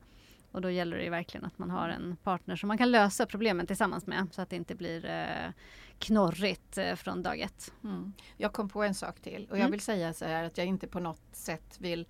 Och 0.52 0.60
då 0.60 0.70
gäller 0.70 0.96
det 0.96 1.02
ju 1.02 1.10
verkligen 1.10 1.44
att 1.44 1.58
man 1.58 1.70
har 1.70 1.88
en 1.88 2.16
partner 2.22 2.56
som 2.56 2.68
man 2.68 2.78
kan 2.78 2.90
lösa 2.90 3.26
problemen 3.26 3.66
tillsammans 3.66 4.06
med 4.06 4.28
så 4.32 4.42
att 4.42 4.50
det 4.50 4.56
inte 4.56 4.74
blir 4.74 5.06
eh, 5.06 5.52
knorrigt 5.98 6.78
eh, 6.78 6.94
från 6.94 7.22
dag 7.22 7.40
ett. 7.40 7.72
Mm. 7.84 8.12
Jag 8.36 8.52
kom 8.52 8.68
på 8.68 8.82
en 8.82 8.94
sak 8.94 9.20
till 9.20 9.46
och 9.50 9.56
jag 9.56 9.60
mm. 9.60 9.70
vill 9.70 9.80
säga 9.80 10.12
så 10.12 10.24
här 10.24 10.44
att 10.44 10.58
jag 10.58 10.66
inte 10.66 10.86
på 10.86 11.00
något 11.00 11.28
sätt 11.32 11.76
vill 11.78 12.06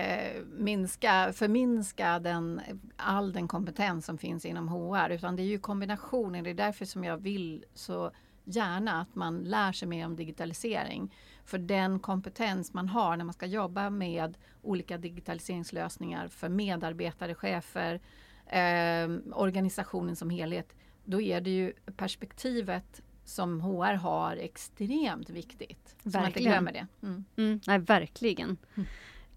eh, 0.00 0.42
minska, 0.44 1.32
förminska 1.32 2.18
den, 2.18 2.60
all 2.96 3.32
den 3.32 3.48
kompetens 3.48 4.06
som 4.06 4.18
finns 4.18 4.44
inom 4.44 4.68
HR 4.68 5.10
utan 5.10 5.36
det 5.36 5.42
är 5.42 5.46
ju 5.46 5.58
kombinationen. 5.58 6.44
Det 6.44 6.50
är 6.50 6.54
därför 6.54 6.84
som 6.84 7.04
jag 7.04 7.16
vill 7.16 7.64
så 7.74 8.10
gärna 8.44 9.00
att 9.00 9.14
man 9.14 9.38
lär 9.38 9.72
sig 9.72 9.88
mer 9.88 10.06
om 10.06 10.16
digitalisering. 10.16 11.14
För 11.44 11.58
den 11.58 12.00
kompetens 12.00 12.72
man 12.74 12.88
har 12.88 13.16
när 13.16 13.24
man 13.24 13.34
ska 13.34 13.46
jobba 13.46 13.90
med 13.90 14.38
olika 14.62 14.98
digitaliseringslösningar 14.98 16.28
för 16.28 16.48
medarbetare, 16.48 17.34
chefer, 17.34 18.00
eh, 18.46 19.08
organisationen 19.32 20.16
som 20.16 20.30
helhet. 20.30 20.74
Då 21.04 21.20
är 21.20 21.40
det 21.40 21.50
ju 21.50 21.72
perspektivet 21.96 23.02
som 23.24 23.60
HR 23.60 23.94
har 23.94 24.36
extremt 24.36 25.30
viktigt. 25.30 25.96
Verkligen. 26.02 26.12
Så 26.12 26.18
man 26.18 26.26
inte 26.26 26.40
glömmer 26.40 26.72
det. 26.72 26.86
Mm. 27.02 27.24
Mm, 27.36 27.60
nej, 27.66 27.78
verkligen. 27.78 28.56
Mm. 28.74 28.88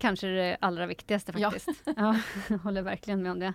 Kanske 0.04 0.28
det 0.28 0.58
allra 0.60 0.86
viktigaste 0.86 1.34
faktiskt. 1.34 1.70
Ja. 1.86 2.18
ja, 2.50 2.56
håller 2.58 2.82
verkligen 2.82 3.24
med 3.24 3.32
om 3.32 3.39
det. 3.39 3.54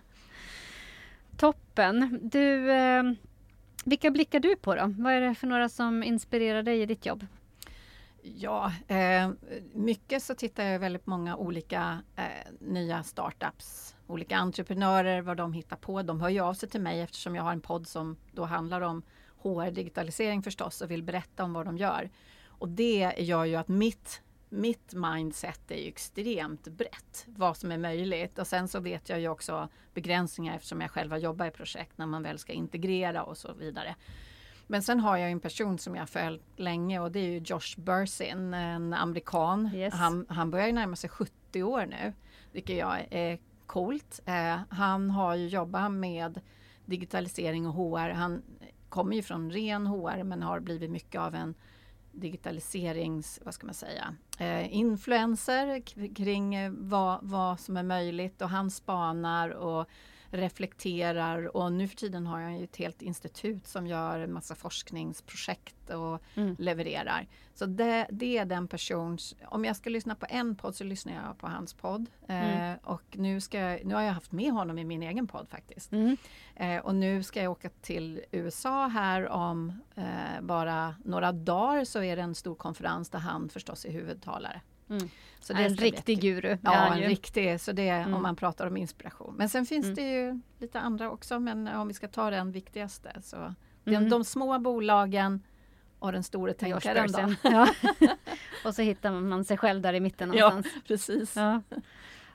Toppen. 1.36 2.18
Du, 2.22 2.72
eh, 2.72 3.02
vilka 3.84 4.10
blickar 4.10 4.40
du 4.40 4.56
på 4.56 4.74
då? 4.74 4.94
Vad 4.98 5.12
är 5.12 5.20
det 5.20 5.34
för 5.34 5.46
några 5.46 5.68
som 5.68 6.02
inspirerar 6.02 6.62
dig 6.62 6.80
i 6.80 6.86
ditt 6.86 7.06
jobb? 7.06 7.26
Ja, 8.22 8.72
eh, 8.86 9.30
mycket 9.72 10.22
så 10.22 10.34
tittar 10.34 10.64
jag 10.64 10.78
väldigt 10.78 11.06
många 11.06 11.36
olika 11.36 11.98
eh, 12.16 12.52
nya 12.60 13.02
startups. 13.02 13.96
Olika 14.06 14.36
entreprenörer, 14.36 15.22
vad 15.22 15.36
de 15.36 15.52
hittar 15.52 15.76
på. 15.76 16.02
De 16.02 16.20
hör 16.20 16.28
ju 16.28 16.40
av 16.40 16.54
sig 16.54 16.68
till 16.68 16.80
mig 16.80 17.00
eftersom 17.00 17.36
jag 17.36 17.42
har 17.42 17.52
en 17.52 17.60
podd 17.60 17.86
som 17.86 18.16
då 18.32 18.44
handlar 18.44 18.80
om 18.80 19.02
HR-digitalisering 19.42 20.42
förstås 20.42 20.80
och 20.80 20.90
vill 20.90 21.02
berätta 21.02 21.44
om 21.44 21.52
vad 21.52 21.66
de 21.66 21.78
gör. 21.78 22.10
Och 22.46 22.68
det 22.68 23.14
gör 23.18 23.44
ju 23.44 23.56
att 23.56 23.68
mitt 23.68 24.22
mitt 24.48 24.94
mindset 24.94 25.70
är 25.70 25.76
ju 25.76 25.88
extremt 25.88 26.68
brett, 26.68 27.26
vad 27.26 27.56
som 27.56 27.72
är 27.72 27.78
möjligt. 27.78 28.38
Och 28.38 28.46
sen 28.46 28.68
så 28.68 28.80
vet 28.80 29.08
jag 29.08 29.20
ju 29.20 29.28
också 29.28 29.68
begränsningar 29.94 30.56
eftersom 30.56 30.80
jag 30.80 30.90
själv 30.90 31.10
har 31.10 31.18
jobbat 31.18 31.48
i 31.48 31.56
projekt 31.56 31.98
när 31.98 32.06
man 32.06 32.22
väl 32.22 32.38
ska 32.38 32.52
integrera 32.52 33.22
och 33.22 33.36
så 33.36 33.52
vidare. 33.52 33.94
Men 34.66 34.82
sen 34.82 35.00
har 35.00 35.16
jag 35.16 35.30
en 35.30 35.40
person 35.40 35.78
som 35.78 35.96
jag 35.96 36.08
följt 36.08 36.42
länge 36.56 37.00
och 37.00 37.12
det 37.12 37.20
är 37.20 37.30
ju 37.30 37.38
Josh 37.38 37.76
Bursin, 37.76 38.54
en 38.54 38.94
amerikan. 38.94 39.70
Yes. 39.74 39.94
Han, 39.94 40.26
han 40.28 40.50
börjar 40.50 40.72
närma 40.72 40.96
sig 40.96 41.10
70 41.10 41.62
år 41.62 41.86
nu, 41.86 42.12
vilket 42.52 42.76
jag 42.76 43.06
är 43.10 43.38
coolt. 43.66 44.20
Eh, 44.26 44.60
han 44.70 45.10
har 45.10 45.34
ju 45.34 45.48
jobbat 45.48 45.92
med 45.92 46.40
digitalisering 46.84 47.66
och 47.66 47.74
HR. 47.74 48.10
Han 48.10 48.42
kommer 48.88 49.16
ju 49.16 49.22
från 49.22 49.50
ren 49.50 49.86
HR 49.86 50.22
men 50.22 50.42
har 50.42 50.60
blivit 50.60 50.90
mycket 50.90 51.20
av 51.20 51.34
en 51.34 51.54
digitaliserings, 52.20 53.40
vad 53.44 53.54
ska 53.54 53.66
man 53.66 53.74
säga, 53.74 54.14
eh, 54.38 54.74
influencer 54.74 55.80
kring 56.14 56.54
eh, 56.54 56.72
vad, 56.76 57.18
vad 57.22 57.60
som 57.60 57.76
är 57.76 57.82
möjligt 57.82 58.42
och 58.42 58.48
han 58.48 58.70
spanar 58.70 59.50
och 59.50 59.88
reflekterar 60.30 61.56
och 61.56 61.72
nu 61.72 61.88
för 61.88 61.96
tiden 61.96 62.26
har 62.26 62.40
jag 62.40 62.62
ett 62.62 62.76
helt 62.76 63.02
institut 63.02 63.66
som 63.66 63.86
gör 63.86 64.20
en 64.20 64.32
massa 64.32 64.54
forskningsprojekt 64.54 65.90
och 65.90 66.22
mm. 66.34 66.56
levererar. 66.58 67.26
Så 67.54 67.66
det, 67.66 68.06
det, 68.10 68.38
är 68.38 68.44
den 68.44 68.68
persons, 68.68 69.34
om 69.44 69.64
jag 69.64 69.76
ska 69.76 69.90
lyssna 69.90 70.14
på 70.14 70.26
en 70.28 70.56
podd 70.56 70.74
så 70.74 70.84
lyssnar 70.84 71.12
jag 71.12 71.38
på 71.38 71.46
hans 71.46 71.74
podd. 71.74 72.10
Mm. 72.28 72.72
Eh, 72.72 72.78
och 72.82 73.02
nu, 73.12 73.40
ska, 73.40 73.58
nu 73.84 73.94
har 73.94 74.02
jag 74.02 74.12
haft 74.12 74.32
med 74.32 74.52
honom 74.52 74.78
i 74.78 74.84
min 74.84 75.02
egen 75.02 75.26
podd 75.26 75.48
faktiskt. 75.48 75.92
Mm. 75.92 76.16
Eh, 76.56 76.78
och 76.78 76.94
nu 76.94 77.22
ska 77.22 77.42
jag 77.42 77.52
åka 77.52 77.70
till 77.80 78.20
USA 78.30 78.86
här 78.86 79.28
om 79.28 79.72
eh, 79.94 80.40
bara 80.40 80.94
några 81.04 81.32
dagar 81.32 81.84
så 81.84 82.02
är 82.02 82.16
det 82.16 82.22
en 82.22 82.34
stor 82.34 82.54
konferens 82.54 83.10
där 83.10 83.18
han 83.18 83.48
förstås 83.48 83.84
är 83.84 83.90
huvudtalare. 83.90 84.60
Mm. 84.90 85.08
Så 85.40 85.52
det 85.52 85.62
är 85.62 85.66
en 85.66 85.76
riktig 85.76 86.20
guru. 86.20 86.58
Ja, 86.62 86.94
en 86.94 87.00
riktig. 87.00 87.60
Så 87.60 87.72
det 87.72 87.88
är 87.88 88.00
mm. 88.00 88.14
om 88.14 88.22
man 88.22 88.36
pratar 88.36 88.66
om 88.66 88.76
inspiration. 88.76 89.34
Men 89.36 89.48
sen 89.48 89.66
finns 89.66 89.84
mm. 89.84 89.94
det 89.94 90.10
ju 90.12 90.40
lite 90.58 90.80
andra 90.80 91.10
också. 91.10 91.38
Men 91.38 91.68
om 91.68 91.88
vi 91.88 91.94
ska 91.94 92.08
ta 92.08 92.30
den 92.30 92.52
viktigaste 92.52 93.12
så 93.22 93.54
de, 93.84 93.94
mm. 93.94 94.10
de 94.10 94.24
små 94.24 94.58
bolagen 94.58 95.42
och 95.98 96.12
den 96.12 96.22
store 96.22 96.52
tänkaren. 96.52 97.12
Då. 97.12 97.34
Ja. 97.50 97.68
och 98.64 98.74
så 98.74 98.82
hittar 98.82 99.12
man 99.12 99.44
sig 99.44 99.56
själv 99.56 99.82
där 99.82 99.94
i 99.94 100.00
mitten 100.00 100.28
någonstans. 100.28 100.66
Ja, 100.74 100.80
precis. 100.86 101.36
Ja. 101.36 101.62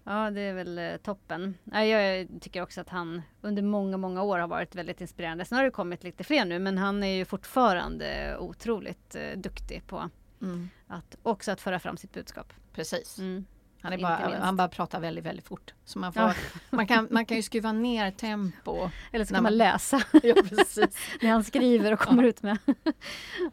Ja, 0.06 0.32
det 0.32 0.42
är 0.42 0.54
väl 0.54 0.78
eh, 0.78 0.98
toppen. 0.98 1.58
Jag 1.64 2.28
tycker 2.42 2.62
också 2.62 2.82
att 2.82 2.90
han 2.90 3.22
under 3.42 3.62
många, 3.62 3.98
många 3.98 4.24
år 4.24 4.40
har 4.40 4.48
varit 4.48 4.76
väldigt 4.76 5.02
inspirerande. 5.02 5.46
Sen 5.46 5.58
har 5.58 5.66
det 5.66 5.72
kommit 5.72 6.04
lite 6.04 6.24
fler 6.24 6.46
nu, 6.46 6.60
men 6.60 6.78
han 6.78 7.04
är 7.04 7.16
ju 7.16 7.26
fortfarande 7.26 8.38
otroligt 8.40 9.16
eh, 9.16 9.40
duktig 9.40 9.88
på 9.88 10.10
Mm. 10.44 10.70
Att, 10.88 11.16
också 11.24 11.52
att 11.52 11.62
föra 11.62 11.80
fram 11.80 11.98
sitt 11.98 12.12
budskap. 12.12 12.54
Precis. 12.74 13.20
Mm. 13.20 13.46
Han, 13.82 13.94
är 13.94 13.98
bara, 13.98 14.40
han 14.40 14.56
bara 14.56 14.68
pratar 14.68 15.00
väldigt, 15.00 15.26
väldigt 15.26 15.48
fort. 15.48 15.74
Så 15.86 16.00
man, 16.00 16.14
får, 16.14 16.22
ja. 16.22 16.34
man, 16.70 16.88
kan, 16.88 17.08
man 17.12 17.26
kan 17.26 17.38
ju 17.38 17.44
skruva 17.44 17.72
ner 17.72 18.12
tempo. 18.12 18.90
Eller 19.12 19.26
så 19.26 19.34
kan 19.34 19.44
man, 19.44 19.52
man 19.52 19.58
läsa. 19.58 19.98
ja, 20.24 20.36
när 21.22 21.30
han 21.30 21.44
skriver 21.44 21.92
och 21.92 22.00
kommer 22.00 22.24
ja. 22.24 22.30
ut 22.30 22.44
med. 22.44 22.58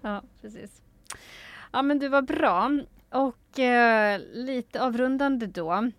ja, 0.03 0.23
precis. 0.41 0.83
Ja, 1.73 1.83
men 1.83 1.99
du 1.99 2.09
var 2.09 2.23
bra. 2.23 2.71
Och 3.11 3.59
eh, 3.59 4.21
lite 4.33 4.83
avrundande 4.83 5.47
då. 5.47 5.91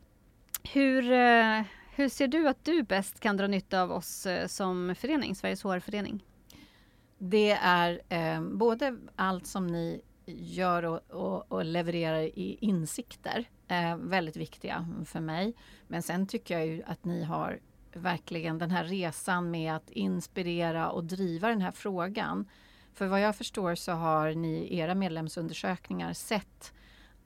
Hur, 0.63 1.11
eh, 1.11 1.61
hur 1.95 2.09
ser 2.09 2.27
du 2.27 2.47
att 2.47 2.65
du 2.65 2.83
bäst 2.83 3.19
kan 3.19 3.37
dra 3.37 3.47
nytta 3.47 3.81
av 3.81 3.91
oss 3.91 4.25
eh, 4.25 4.47
som 4.47 4.95
förening, 4.97 5.35
Sveriges 5.35 5.63
HR-förening? 5.63 6.23
Det 7.17 7.51
är 7.51 8.01
eh, 8.09 8.41
både 8.41 8.97
allt 9.15 9.47
som 9.47 9.67
ni 9.67 10.01
gör 10.39 10.83
och, 10.83 11.01
och, 11.09 11.51
och 11.51 11.65
levererar 11.65 12.21
i 12.21 12.57
insikter. 12.61 13.45
Eh, 13.67 13.95
väldigt 13.97 14.35
viktiga 14.35 14.87
för 15.05 15.19
mig. 15.19 15.53
Men 15.87 16.01
sen 16.01 16.27
tycker 16.27 16.57
jag 16.57 16.67
ju 16.67 16.83
att 16.83 17.05
ni 17.05 17.23
har 17.23 17.59
verkligen 17.93 18.57
den 18.57 18.71
här 18.71 18.83
resan 18.83 19.51
med 19.51 19.75
att 19.75 19.89
inspirera 19.89 20.89
och 20.89 21.03
driva 21.03 21.47
den 21.47 21.61
här 21.61 21.71
frågan. 21.71 22.49
För 22.93 23.07
vad 23.07 23.21
jag 23.21 23.35
förstår 23.35 23.75
så 23.75 23.91
har 23.91 24.31
ni 24.33 24.57
i 24.57 24.77
era 24.77 24.95
medlemsundersökningar 24.95 26.13
sett 26.13 26.73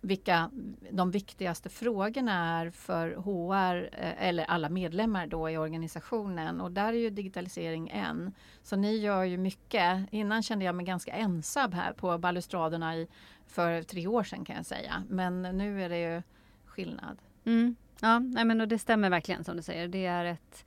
vilka 0.05 0.51
de 0.91 1.11
viktigaste 1.11 1.69
frågorna 1.69 2.59
är 2.59 2.69
för 2.69 3.09
HR 3.09 3.89
eh, 3.91 4.27
eller 4.27 4.45
alla 4.45 4.69
medlemmar 4.69 5.27
då 5.27 5.49
i 5.49 5.57
organisationen 5.57 6.61
och 6.61 6.71
där 6.71 6.93
är 6.93 6.97
ju 6.97 7.09
digitalisering 7.09 7.89
en. 7.89 8.31
Så 8.63 8.75
ni 8.75 8.97
gör 8.97 9.23
ju 9.23 9.37
mycket. 9.37 10.07
Innan 10.11 10.43
kände 10.43 10.65
jag 10.65 10.75
mig 10.75 10.85
ganska 10.85 11.11
ensam 11.11 11.71
här 11.71 11.93
på 11.93 12.17
balustraderna 12.17 12.95
i, 12.95 13.07
för 13.47 13.83
tre 13.83 14.07
år 14.07 14.23
sedan 14.23 14.45
kan 14.45 14.55
jag 14.55 14.65
säga. 14.65 15.03
Men 15.09 15.41
nu 15.41 15.83
är 15.83 15.89
det 15.89 15.99
ju 15.99 16.21
skillnad. 16.65 17.17
Mm. 17.45 17.75
Ja, 17.99 18.19
nej 18.19 18.45
men 18.45 18.61
och 18.61 18.67
det 18.67 18.79
stämmer 18.79 19.09
verkligen 19.09 19.43
som 19.43 19.57
du 19.57 19.63
säger. 19.63 19.87
Det 19.87 20.05
är 20.05 20.25
ett, 20.25 20.65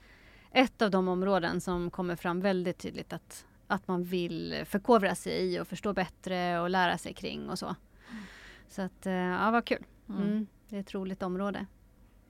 ett 0.53 0.83
av 0.83 0.91
de 0.91 1.09
områden 1.09 1.61
som 1.61 1.91
kommer 1.91 2.17
fram 2.17 2.41
väldigt 2.41 2.79
tydligt 2.79 3.13
att, 3.13 3.47
att 3.67 3.89
man 3.89 4.05
vill 4.05 4.63
förkovra 4.67 5.15
sig 5.15 5.55
i 5.55 5.61
och 5.61 5.69
förstå 5.69 5.93
bättre 5.93 6.61
och 6.61 6.71
lära 6.71 6.99
sig 6.99 7.15
kring 7.15 7.51
och 7.51 7.59
så. 7.59 7.77
Så 8.69 8.83
att, 8.83 9.07
eh, 9.07 9.13
ja 9.13 9.51
vad 9.51 9.65
kul. 9.65 9.85
Mm. 10.09 10.23
Mm, 10.23 10.47
det 10.69 10.77
är 10.77 10.81
ett 10.81 10.95
roligt 10.95 11.23
område. 11.23 11.67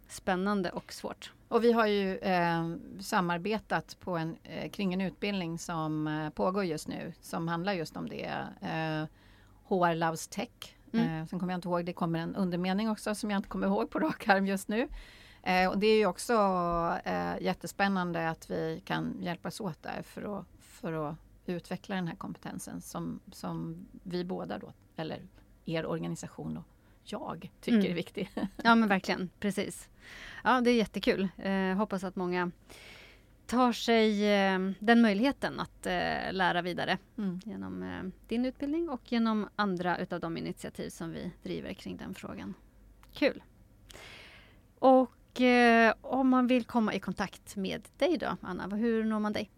Spännande 0.09 0.71
och 0.71 0.93
svårt. 0.93 1.33
Och 1.49 1.65
vi 1.65 1.73
har 1.73 1.87
ju 1.87 2.17
eh, 2.17 2.75
samarbetat 3.01 3.97
på 4.01 4.17
en, 4.17 4.37
eh, 4.43 4.71
kring 4.71 4.95
en 4.95 5.01
utbildning 5.01 5.59
som 5.59 6.07
eh, 6.07 6.31
pågår 6.31 6.65
just 6.65 6.89
nu 6.89 7.13
som 7.21 7.49
handlar 7.49 7.73
just 7.73 7.97
om 7.97 8.09
det. 8.09 8.31
HR 9.65 9.91
eh, 9.91 9.97
Loves 9.97 10.29
Tech. 10.29 10.77
Mm. 10.93 11.21
Eh, 11.21 11.27
sen 11.27 11.39
kommer 11.39 11.53
jag 11.53 11.59
inte 11.59 11.69
ihåg, 11.69 11.85
det 11.85 11.93
kommer 11.93 12.19
en 12.19 12.37
undermening 12.37 12.91
också 12.91 13.15
som 13.15 13.31
jag 13.31 13.39
inte 13.39 13.49
kommer 13.49 13.67
ihåg 13.67 13.91
på 13.91 13.99
rak 13.99 14.29
arm 14.29 14.47
just 14.47 14.69
nu. 14.69 14.83
och 15.71 15.79
det 15.79 15.87
är 15.87 15.99
ju 15.99 16.07
också 16.07 16.33
jättespännande 17.41 18.29
att 18.29 18.51
vi 18.51 18.83
kan 18.85 19.17
hjälpas 19.21 19.61
åt 19.61 19.83
där 19.83 20.03
för 20.03 20.39
att, 20.39 20.47
för 20.61 20.93
att 20.93 21.17
utveckla 21.47 21.95
den 21.95 22.09
här 22.09 22.17
kompetensen 22.17 22.81
som, 22.81 23.21
som 23.33 23.87
vi 24.03 24.25
båda 24.25 24.59
då, 24.59 24.73
eller 24.97 25.23
er 25.69 25.87
organisation 25.87 26.57
och 26.57 26.65
jag 27.05 27.51
tycker 27.61 27.79
mm. 27.79 27.91
är 27.91 27.95
viktig. 27.95 28.31
Ja 28.65 28.75
men 28.75 28.89
verkligen, 28.89 29.31
precis. 29.41 29.89
Ja 30.45 30.61
det 30.61 30.71
är 30.71 30.75
jättekul. 30.75 31.29
Eh, 31.37 31.77
hoppas 31.77 32.05
att 32.05 32.17
många 32.17 32.51
tar 33.47 33.73
sig 33.73 34.27
eh, 34.27 34.59
den 34.79 35.01
möjligheten 35.01 35.61
att 35.61 35.87
eh, 35.87 36.33
lära 36.33 36.63
vidare 36.63 36.99
mm. 37.19 37.41
genom 37.45 37.83
eh, 37.83 38.29
din 38.29 38.45
utbildning 38.45 38.89
och 38.89 39.13
genom 39.13 39.49
andra 39.57 39.99
utav 39.99 40.21
de 40.21 40.37
initiativ 40.37 40.89
som 40.89 41.13
vi 41.13 41.31
driver 41.43 41.75
kring 41.75 41.97
den 41.97 42.15
frågan. 42.15 42.55
Kul! 43.13 43.43
Och 44.79 45.41
eh, 45.41 45.95
om 46.01 46.29
man 46.29 46.47
vill 46.47 46.65
komma 46.65 46.95
i 46.95 47.01
kontakt 47.01 47.57
med 47.57 47.89
dig 47.97 48.19
då, 48.19 48.37
Anna, 48.41 48.77
hur 48.77 49.05
når 49.05 49.21
man 49.21 49.33
dig? 49.33 49.51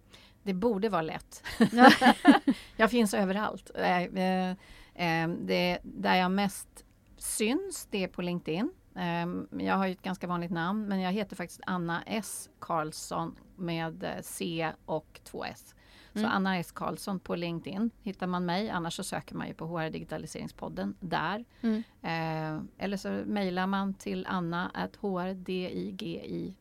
Det 0.43 0.55
borde 0.55 0.89
vara 0.89 1.03
lätt. 1.03 1.45
jag 2.77 2.91
finns 2.91 3.15
överallt. 3.15 3.71
Eh, 5.01 5.11
Eh, 5.11 5.29
det, 5.29 5.79
där 5.83 6.17
jag 6.17 6.31
mest 6.31 6.85
syns, 7.17 7.89
det 7.91 8.05
är 8.05 8.09
på 8.09 8.23
LinkedIn. 8.23 8.71
Eh, 8.97 9.27
jag 9.65 9.77
har 9.77 9.87
ju 9.87 9.93
ett 9.93 10.03
ganska 10.03 10.27
vanligt 10.27 10.51
namn, 10.51 10.89
men 10.89 11.01
jag 11.01 11.13
heter 11.13 11.37
faktiskt 11.37 11.61
Anna 11.67 12.03
S 12.07 12.51
Karlsson 12.59 13.37
med 13.57 14.05
eh, 14.05 14.11
C 14.23 14.73
och 14.85 15.21
två 15.25 15.45
S. 15.45 15.75
Mm. 16.15 16.25
Så 16.25 16.35
Anna 16.35 16.59
S 16.59 16.73
Karlsson 16.73 17.21
på 17.21 17.37
LinkedIn 17.37 17.91
hittar 18.03 18.27
man 18.27 18.47
mig. 18.47 18.71
Annars 18.71 18.95
så 18.95 19.05
söker 19.05 19.35
man 19.35 19.49
ju 19.49 19.55
på 19.55 19.67
HR 19.67 19.91
Digitaliseringspodden 19.91 20.95
där. 21.01 21.45
Mm. 21.61 21.83
Eh, 22.03 22.63
eller 22.85 22.97
så 22.97 23.09
mejlar 23.09 23.67
man 23.67 23.95
till 23.95 24.27
anna 24.27 24.89
hrdiggi.se, 25.01 26.55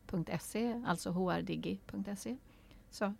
alltså 0.86 1.10
hrdigi.se. 1.10 2.36
Så 2.90 3.14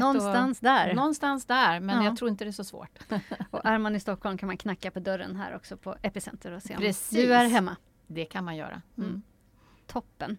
någonstans 0.00 0.58
att, 0.58 0.62
där. 0.62 0.94
Någonstans 0.94 1.44
där, 1.44 1.80
men 1.80 1.96
Ja. 1.96 2.04
jag 2.04 2.16
tror 2.16 2.30
inte 2.30 2.44
det 2.44 2.50
är 2.50 2.52
så 2.52 2.64
svårt. 2.64 2.98
Och 3.50 3.64
är 3.64 3.78
man 3.78 3.96
i 3.96 4.00
Stockholm 4.00 4.38
kan 4.38 4.46
man 4.46 4.56
knacka 4.56 4.90
på 4.90 5.00
dörren 5.00 5.36
här 5.36 5.56
också 5.56 5.76
på 5.76 5.96
Epicenter 6.02 6.52
och 6.52 6.62
se 6.62 6.74
om 6.74 6.80
Precis. 6.80 7.18
du 7.18 7.34
är 7.34 7.48
hemma. 7.48 7.76
Det 8.06 8.24
kan 8.24 8.44
man 8.44 8.56
göra. 8.56 8.82
Mm. 8.96 9.08
Mm. 9.08 9.22
Toppen. 9.86 10.38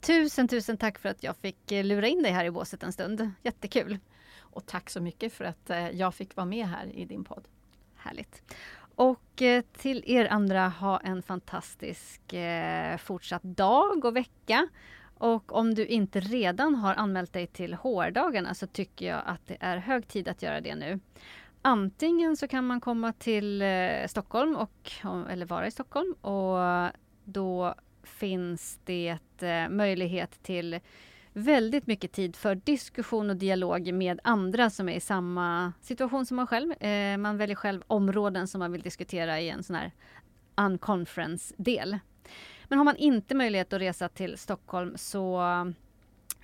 Tusen, 0.00 0.48
tusen 0.48 0.76
tack 0.76 0.98
för 0.98 1.08
att 1.08 1.22
jag 1.22 1.36
fick 1.36 1.72
eh, 1.72 1.84
lura 1.84 2.06
in 2.06 2.22
dig 2.22 2.32
här 2.32 2.44
i 2.44 2.50
båset 2.50 2.82
en 2.82 2.92
stund. 2.92 3.30
Jättekul. 3.42 3.98
Och 4.38 4.66
tack 4.66 4.90
så 4.90 5.00
mycket 5.00 5.32
för 5.32 5.44
att 5.44 5.70
eh, 5.70 5.90
jag 5.90 6.14
fick 6.14 6.36
vara 6.36 6.46
med 6.46 6.66
här 6.66 6.86
i 6.96 7.04
din 7.04 7.24
podd. 7.24 7.48
Härligt. 7.96 8.54
Och 8.94 9.42
eh, 9.42 9.64
till 9.72 10.02
er 10.06 10.26
andra, 10.26 10.68
ha 10.68 10.98
en 11.00 11.22
fantastisk 11.22 12.20
fortsatt 12.98 13.42
dag 13.42 14.04
och 14.04 14.16
vecka. 14.16 14.68
Och 15.20 15.52
om 15.52 15.74
du 15.74 15.86
inte 15.86 16.20
redan 16.20 16.74
har 16.74 16.94
anmält 16.94 17.32
dig 17.32 17.46
till 17.46 17.74
HR-dagarna 17.74 18.54
så 18.54 18.66
tycker 18.66 19.06
jag 19.06 19.22
att 19.26 19.46
det 19.46 19.56
är 19.60 19.76
hög 19.76 20.08
tid 20.08 20.28
att 20.28 20.42
göra 20.42 20.60
det 20.60 20.74
nu. 20.74 21.00
Antingen 21.62 22.36
så 22.36 22.48
kan 22.48 22.66
man 22.66 22.80
komma 22.80 23.12
till 23.12 23.62
eh, 23.62 24.06
Stockholm 24.08 24.56
och, 24.56 24.92
eller 25.30 25.46
vara 25.46 25.66
i 25.66 25.70
Stockholm 25.70 26.12
och 26.12 26.58
då 27.24 27.74
finns 28.02 28.80
det 28.84 29.18
eh, 29.40 29.68
möjlighet 29.68 30.42
till 30.42 30.80
väldigt 31.32 31.86
mycket 31.86 32.12
tid 32.12 32.36
för 32.36 32.54
diskussion 32.54 33.30
och 33.30 33.36
dialog 33.36 33.94
med 33.94 34.20
andra 34.24 34.70
som 34.70 34.88
är 34.88 34.92
i 34.92 35.00
samma 35.00 35.72
situation 35.80 36.26
som 36.26 36.36
man 36.36 36.46
själv. 36.46 36.82
Eh, 36.82 37.16
man 37.16 37.36
väljer 37.36 37.56
själv 37.56 37.82
områden 37.86 38.48
som 38.48 38.58
man 38.58 38.72
vill 38.72 38.82
diskutera 38.82 39.40
i 39.40 39.50
en 39.50 39.62
sån 39.62 39.76
här 39.76 39.92
unconference-del. 40.56 41.98
Men 42.70 42.78
har 42.78 42.84
man 42.84 42.96
inte 42.96 43.34
möjlighet 43.34 43.72
att 43.72 43.80
resa 43.80 44.08
till 44.08 44.38
Stockholm 44.38 44.96
så 44.96 45.42
eh, 45.42 45.64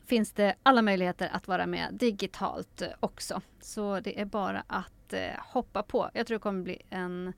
finns 0.06 0.32
det 0.32 0.54
alla 0.62 0.82
möjligheter 0.82 1.30
att 1.32 1.48
vara 1.48 1.66
med 1.66 1.94
digitalt 1.94 2.82
eh, 2.82 2.88
också. 3.00 3.40
Så 3.60 4.00
det 4.00 4.20
är 4.20 4.24
bara 4.24 4.64
att 4.66 5.12
eh, 5.12 5.30
hoppa 5.38 5.82
på. 5.82 6.10
Jag 6.14 6.26
tror 6.26 6.34
det 6.34 6.42
kommer 6.42 6.62
bli 6.62 6.82
en 6.90 7.32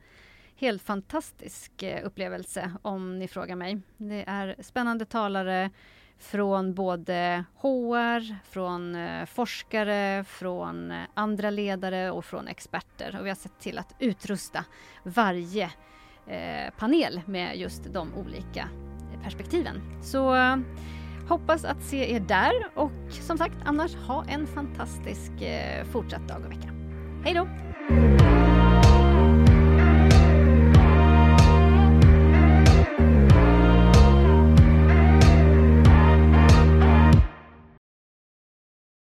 helt 0.57 0.83
fantastisk 0.83 1.85
upplevelse 2.05 2.72
om 2.83 3.18
ni 3.18 3.29
frågar 3.29 3.57
mig. 3.57 3.81
Det 3.96 4.24
är 4.27 4.57
spännande 4.61 5.05
talare 5.05 5.70
från 6.18 6.74
både 6.74 7.44
HR, 7.57 8.44
från 8.51 8.96
forskare, 9.27 10.24
från 10.24 10.94
andra 11.14 11.51
ledare 11.51 12.11
och 12.11 12.24
från 12.24 12.48
experter. 12.48 13.16
Och 13.18 13.24
vi 13.27 13.31
har 13.31 13.37
sett 13.37 13.61
till 13.61 13.79
att 13.79 13.94
utrusta 13.98 14.64
varje 15.03 15.72
Eh, 16.29 16.71
panel 16.79 17.21
med 17.27 17.57
just 17.57 17.93
de 17.93 18.14
olika 18.14 18.69
perspektiven. 19.23 19.81
Så 20.03 20.35
eh, 20.35 20.57
hoppas 21.29 21.64
att 21.64 21.83
se 21.83 22.14
er 22.14 22.21
där 22.21 22.53
och 22.75 22.93
som 23.11 23.38
sagt 23.38 23.57
annars 23.64 23.95
ha 23.95 24.25
en 24.25 24.47
fantastisk 24.47 25.43
eh, 25.43 25.85
fortsatt 25.85 26.29
dag 26.29 26.45
och 26.45 26.51
vecka. 26.51 26.71
Hej 27.25 27.35
då! 27.35 27.67